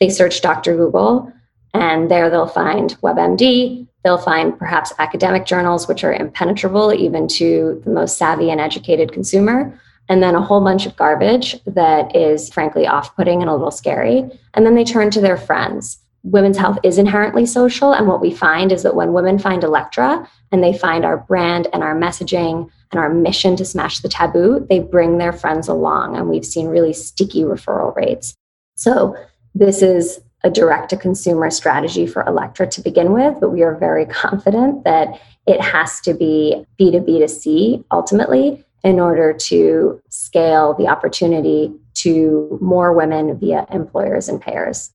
They 0.00 0.08
search 0.08 0.42
Dr. 0.42 0.76
Google 0.76 1.32
and 1.72 2.10
there 2.10 2.28
they'll 2.28 2.46
find 2.46 3.00
WebMD, 3.00 3.86
They'll 4.04 4.18
find 4.18 4.58
perhaps 4.58 4.92
academic 4.98 5.46
journals, 5.46 5.86
which 5.86 6.02
are 6.02 6.12
impenetrable 6.12 6.92
even 6.92 7.28
to 7.28 7.80
the 7.84 7.90
most 7.90 8.18
savvy 8.18 8.50
and 8.50 8.60
educated 8.60 9.12
consumer, 9.12 9.78
and 10.08 10.22
then 10.22 10.34
a 10.34 10.42
whole 10.42 10.60
bunch 10.60 10.86
of 10.86 10.96
garbage 10.96 11.62
that 11.64 12.14
is 12.16 12.52
frankly 12.52 12.86
off 12.86 13.14
putting 13.14 13.40
and 13.40 13.48
a 13.48 13.54
little 13.54 13.70
scary. 13.70 14.28
And 14.54 14.66
then 14.66 14.74
they 14.74 14.84
turn 14.84 15.10
to 15.12 15.20
their 15.20 15.36
friends. 15.36 15.98
Women's 16.24 16.56
health 16.56 16.78
is 16.82 16.98
inherently 16.98 17.46
social. 17.46 17.92
And 17.92 18.06
what 18.06 18.20
we 18.20 18.30
find 18.30 18.70
is 18.70 18.82
that 18.84 18.94
when 18.94 19.12
women 19.12 19.38
find 19.38 19.64
Elektra 19.64 20.28
and 20.52 20.62
they 20.62 20.76
find 20.76 21.04
our 21.04 21.16
brand 21.16 21.66
and 21.72 21.82
our 21.82 21.96
messaging 21.96 22.70
and 22.92 23.00
our 23.00 23.12
mission 23.12 23.56
to 23.56 23.64
smash 23.64 24.00
the 24.00 24.08
taboo, 24.08 24.64
they 24.68 24.78
bring 24.78 25.18
their 25.18 25.32
friends 25.32 25.66
along. 25.66 26.16
And 26.16 26.28
we've 26.28 26.44
seen 26.44 26.68
really 26.68 26.92
sticky 26.92 27.42
referral 27.42 27.94
rates. 27.96 28.36
So 28.76 29.16
this 29.54 29.82
is 29.82 30.20
a 30.44 30.50
direct 30.50 30.90
to 30.90 30.96
consumer 30.96 31.50
strategy 31.50 32.06
for 32.06 32.22
Elektra 32.22 32.66
to 32.68 32.80
begin 32.80 33.12
with, 33.12 33.38
but 33.40 33.50
we 33.50 33.62
are 33.62 33.76
very 33.76 34.06
confident 34.22 34.84
that 34.84 35.20
it 35.46 35.60
has 35.60 36.00
to 36.02 36.14
be 36.14 36.64
B2B 36.80 37.18
to 37.18 37.28
C 37.28 37.84
ultimately 37.90 38.64
in 38.84 39.00
order 39.00 39.32
to 39.32 40.00
scale 40.08 40.74
the 40.74 40.88
opportunity 40.88 41.72
to 41.94 42.58
more 42.60 42.92
women 42.92 43.38
via 43.38 43.66
employers 43.70 44.28
and 44.28 44.40
payers. 44.40 44.92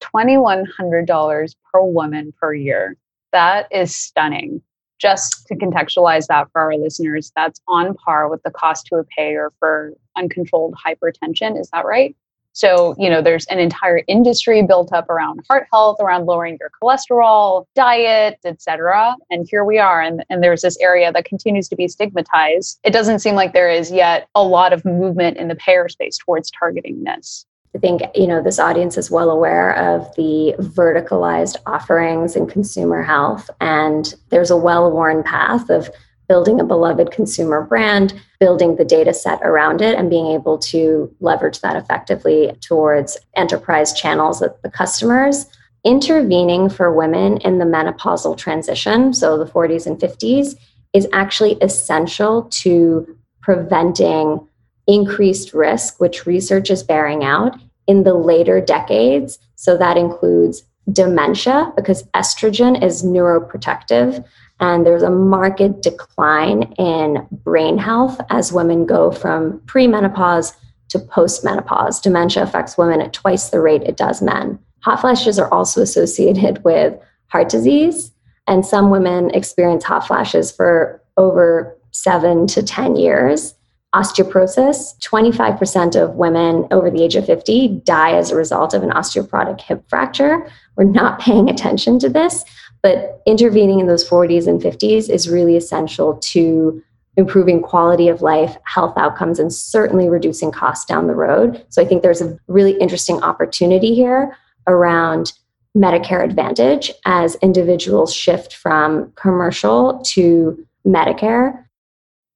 $2,100 0.00 1.54
per 1.72 1.82
woman 1.82 2.32
per 2.40 2.54
year. 2.54 2.96
That 3.32 3.66
is 3.70 3.94
stunning. 3.94 4.62
Just 4.98 5.46
to 5.46 5.54
contextualize 5.54 6.26
that 6.26 6.48
for 6.50 6.60
our 6.60 6.76
listeners, 6.76 7.30
that's 7.36 7.60
on 7.68 7.94
par 7.94 8.28
with 8.28 8.42
the 8.42 8.50
cost 8.50 8.86
to 8.86 8.96
a 8.96 9.04
payer 9.04 9.52
for 9.60 9.92
uncontrolled 10.16 10.74
hypertension. 10.74 11.58
Is 11.58 11.70
that 11.70 11.84
right? 11.84 12.16
So, 12.58 12.96
you 12.98 13.08
know, 13.08 13.22
there's 13.22 13.46
an 13.46 13.60
entire 13.60 14.02
industry 14.08 14.62
built 14.62 14.92
up 14.92 15.08
around 15.08 15.44
heart 15.48 15.68
health, 15.72 15.98
around 16.00 16.26
lowering 16.26 16.58
your 16.58 16.72
cholesterol, 16.82 17.66
diet, 17.76 18.40
etc. 18.44 19.14
And 19.30 19.46
here 19.48 19.64
we 19.64 19.78
are 19.78 20.02
and, 20.02 20.24
and 20.28 20.42
there's 20.42 20.62
this 20.62 20.76
area 20.80 21.12
that 21.12 21.24
continues 21.24 21.68
to 21.68 21.76
be 21.76 21.86
stigmatized. 21.86 22.80
It 22.82 22.92
doesn't 22.92 23.20
seem 23.20 23.36
like 23.36 23.52
there 23.52 23.70
is 23.70 23.92
yet 23.92 24.28
a 24.34 24.42
lot 24.42 24.72
of 24.72 24.84
movement 24.84 25.36
in 25.36 25.46
the 25.46 25.54
payer 25.54 25.88
space 25.88 26.18
towards 26.18 26.50
targeting 26.50 27.04
this. 27.04 27.46
I 27.78 27.80
think 27.80 28.02
you 28.16 28.26
know 28.26 28.42
this 28.42 28.58
audience 28.58 28.98
is 28.98 29.08
well 29.08 29.30
aware 29.30 29.72
of 29.76 30.12
the 30.16 30.56
verticalized 30.58 31.54
offerings 31.64 32.34
in 32.34 32.48
consumer 32.48 33.04
health, 33.04 33.48
and 33.60 34.12
there's 34.30 34.50
a 34.50 34.56
well-worn 34.56 35.22
path 35.22 35.70
of 35.70 35.88
building 36.28 36.58
a 36.58 36.64
beloved 36.64 37.12
consumer 37.12 37.62
brand, 37.62 38.20
building 38.40 38.74
the 38.74 38.84
data 38.84 39.14
set 39.14 39.38
around 39.42 39.80
it, 39.80 39.96
and 39.96 40.10
being 40.10 40.26
able 40.26 40.58
to 40.58 41.14
leverage 41.20 41.60
that 41.60 41.76
effectively 41.76 42.52
towards 42.60 43.16
enterprise 43.36 43.92
channels 43.92 44.40
with 44.40 44.60
the 44.62 44.70
customers. 44.70 45.46
Intervening 45.84 46.68
for 46.68 46.92
women 46.92 47.36
in 47.42 47.58
the 47.58 47.64
menopausal 47.64 48.36
transition, 48.36 49.14
so 49.14 49.38
the 49.38 49.46
40s 49.46 49.86
and 49.86 50.00
50s, 50.00 50.56
is 50.94 51.06
actually 51.12 51.56
essential 51.60 52.42
to 52.50 53.16
preventing 53.40 54.44
increased 54.88 55.54
risk, 55.54 56.00
which 56.00 56.26
research 56.26 56.70
is 56.70 56.82
bearing 56.82 57.22
out 57.22 57.56
in 57.88 58.04
the 58.04 58.14
later 58.14 58.60
decades. 58.60 59.40
So 59.56 59.76
that 59.76 59.96
includes 59.96 60.62
dementia, 60.92 61.72
because 61.74 62.04
estrogen 62.14 62.82
is 62.82 63.02
neuroprotective 63.02 64.24
and 64.60 64.84
there's 64.84 65.02
a 65.02 65.10
marked 65.10 65.82
decline 65.82 66.62
in 66.78 67.26
brain 67.30 67.78
health 67.78 68.20
as 68.30 68.52
women 68.52 68.86
go 68.86 69.10
from 69.10 69.60
premenopause 69.60 70.54
to 70.88 70.98
postmenopause. 70.98 72.02
Dementia 72.02 72.42
affects 72.42 72.78
women 72.78 73.00
at 73.00 73.12
twice 73.12 73.50
the 73.50 73.60
rate 73.60 73.82
it 73.82 73.96
does 73.96 74.22
men. 74.22 74.58
Hot 74.80 75.00
flashes 75.00 75.38
are 75.38 75.52
also 75.52 75.82
associated 75.82 76.62
with 76.64 76.98
heart 77.28 77.48
disease, 77.48 78.10
and 78.46 78.64
some 78.64 78.90
women 78.90 79.30
experience 79.30 79.84
hot 79.84 80.06
flashes 80.06 80.50
for 80.50 81.02
over 81.16 81.76
seven 81.90 82.46
to 82.46 82.62
10 82.62 82.96
years. 82.96 83.54
Osteoporosis 83.94 84.98
25% 85.00 85.96
of 85.96 86.14
women 86.16 86.66
over 86.70 86.90
the 86.90 87.02
age 87.02 87.16
of 87.16 87.24
50 87.24 87.80
die 87.84 88.12
as 88.12 88.30
a 88.30 88.36
result 88.36 88.74
of 88.74 88.82
an 88.82 88.90
osteoporotic 88.90 89.60
hip 89.60 89.82
fracture. 89.88 90.50
We're 90.76 90.84
not 90.84 91.20
paying 91.20 91.48
attention 91.48 91.98
to 92.00 92.08
this, 92.08 92.44
but 92.82 93.22
intervening 93.26 93.80
in 93.80 93.86
those 93.86 94.08
40s 94.08 94.46
and 94.46 94.60
50s 94.60 95.08
is 95.08 95.28
really 95.28 95.56
essential 95.56 96.16
to 96.18 96.82
improving 97.16 97.60
quality 97.60 98.08
of 98.08 98.22
life, 98.22 98.56
health 98.64 98.96
outcomes, 98.96 99.40
and 99.40 99.52
certainly 99.52 100.08
reducing 100.08 100.52
costs 100.52 100.84
down 100.84 101.08
the 101.08 101.14
road. 101.14 101.64
So 101.68 101.82
I 101.82 101.84
think 101.84 102.02
there's 102.02 102.20
a 102.20 102.38
really 102.46 102.78
interesting 102.78 103.20
opportunity 103.22 103.92
here 103.94 104.36
around 104.68 105.32
Medicare 105.76 106.24
Advantage 106.24 106.92
as 107.06 107.34
individuals 107.36 108.14
shift 108.14 108.54
from 108.54 109.12
commercial 109.16 110.00
to 110.06 110.64
Medicare. 110.86 111.64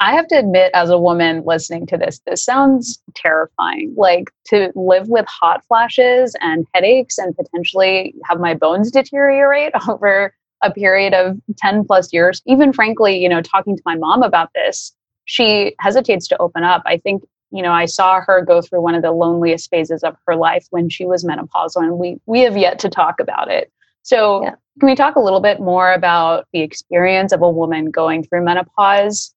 I 0.03 0.15
have 0.15 0.27
to 0.29 0.35
admit, 0.35 0.73
as 0.75 0.91
a 0.91 0.99
woman 0.99 1.45
listening 1.47 1.87
to 1.87 1.97
this, 1.97 2.21
this 2.27 2.45
sounds 2.45 3.01
terrifying. 3.15 3.95
Like 3.97 4.33
to 4.47 4.73
live 4.75 5.09
with 5.09 5.25
hot 5.29 5.65
flashes 5.69 6.35
and 6.41 6.67
headaches 6.75 7.19
and 7.19 7.37
potentially 7.37 8.13
have 8.25 8.41
my 8.41 8.53
bones 8.53 8.91
deteriorate 8.91 9.73
over 9.89 10.35
a 10.61 10.73
period 10.73 11.15
of 11.15 11.39
10 11.57 11.85
plus 11.85 12.13
years. 12.13 12.43
Even 12.47 12.73
frankly, 12.73 13.17
you 13.17 13.29
know, 13.29 13.41
talking 13.41 13.77
to 13.77 13.83
my 13.87 13.95
mom 13.95 14.25
about 14.25 14.51
this, 14.57 14.93
she 15.27 15.77
hesitates 15.79 16.27
to 16.29 16.39
open 16.39 16.65
up. 16.65 16.83
I 16.85 16.99
think, 16.99 17.23
you 17.53 17.63
know, 17.63 17.73
I 17.73 17.85
saw 17.85 18.21
her 18.23 18.45
go 18.45 18.61
through 18.61 18.81
one 18.81 18.97
of 18.97 19.03
the 19.03 19.13
loneliest 19.13 19.71
phases 19.71 20.03
of 20.03 20.17
her 20.27 20.35
life 20.35 20.67
when 20.71 20.89
she 20.89 21.07
was 21.07 21.25
menopausal, 21.25 21.81
and 21.81 21.97
we 21.97 22.21
we 22.27 22.41
have 22.41 22.57
yet 22.57 22.81
to 22.81 22.89
talk 22.89 23.21
about 23.21 23.49
it. 23.49 23.71
So, 24.03 24.43
yeah. 24.43 24.55
can 24.81 24.89
we 24.89 24.97
talk 24.97 25.15
a 25.15 25.21
little 25.21 25.41
bit 25.41 25.61
more 25.61 25.93
about 25.93 26.49
the 26.53 26.61
experience 26.61 27.31
of 27.31 27.41
a 27.41 27.51
woman 27.51 27.93
going 27.93 28.25
through 28.25 28.45
menopause? 28.45 29.33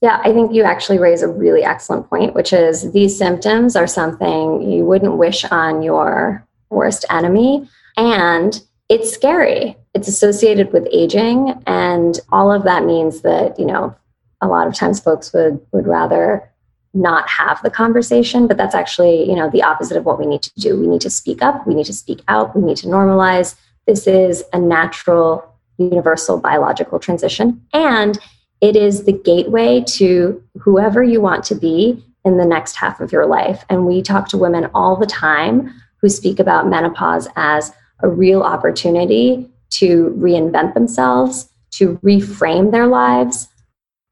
Yeah, 0.00 0.20
I 0.22 0.32
think 0.32 0.52
you 0.52 0.64
actually 0.64 0.98
raise 0.98 1.22
a 1.22 1.28
really 1.28 1.62
excellent 1.62 2.08
point, 2.10 2.34
which 2.34 2.52
is 2.52 2.92
these 2.92 3.16
symptoms 3.16 3.74
are 3.74 3.86
something 3.86 4.70
you 4.70 4.84
wouldn't 4.84 5.16
wish 5.16 5.44
on 5.46 5.82
your 5.82 6.46
worst 6.68 7.06
enemy. 7.08 7.68
And 7.96 8.60
it's 8.88 9.12
scary. 9.12 9.76
It's 9.94 10.08
associated 10.08 10.72
with 10.72 10.86
aging. 10.92 11.62
And 11.66 12.20
all 12.30 12.52
of 12.52 12.64
that 12.64 12.84
means 12.84 13.22
that, 13.22 13.58
you 13.58 13.64
know, 13.64 13.94
a 14.40 14.48
lot 14.48 14.66
of 14.66 14.74
times 14.74 15.00
folks 15.00 15.32
would, 15.32 15.64
would 15.72 15.86
rather 15.86 16.50
not 16.92 17.28
have 17.28 17.60
the 17.62 17.70
conversation, 17.70 18.46
but 18.46 18.56
that's 18.56 18.74
actually, 18.74 19.28
you 19.28 19.34
know, 19.34 19.50
the 19.50 19.62
opposite 19.62 19.96
of 19.96 20.04
what 20.04 20.18
we 20.18 20.26
need 20.26 20.42
to 20.42 20.52
do. 20.60 20.78
We 20.78 20.86
need 20.86 21.00
to 21.00 21.10
speak 21.10 21.42
up, 21.42 21.66
we 21.66 21.74
need 21.74 21.86
to 21.86 21.92
speak 21.92 22.20
out, 22.28 22.54
we 22.54 22.62
need 22.62 22.76
to 22.78 22.86
normalize. 22.86 23.56
This 23.86 24.06
is 24.06 24.44
a 24.52 24.58
natural, 24.58 25.44
universal 25.78 26.38
biological 26.38 26.98
transition. 27.00 27.60
And 27.72 28.18
it 28.64 28.76
is 28.76 29.04
the 29.04 29.12
gateway 29.12 29.84
to 29.86 30.42
whoever 30.58 31.02
you 31.02 31.20
want 31.20 31.44
to 31.44 31.54
be 31.54 32.02
in 32.24 32.38
the 32.38 32.46
next 32.46 32.76
half 32.76 32.98
of 32.98 33.12
your 33.12 33.26
life. 33.26 33.62
And 33.68 33.84
we 33.86 34.00
talk 34.00 34.26
to 34.28 34.38
women 34.38 34.70
all 34.72 34.96
the 34.96 35.04
time 35.04 35.70
who 36.00 36.08
speak 36.08 36.38
about 36.38 36.66
menopause 36.66 37.28
as 37.36 37.72
a 38.02 38.08
real 38.08 38.42
opportunity 38.42 39.50
to 39.72 40.16
reinvent 40.18 40.72
themselves, 40.72 41.50
to 41.72 41.98
reframe 41.98 42.72
their 42.72 42.86
lives. 42.86 43.48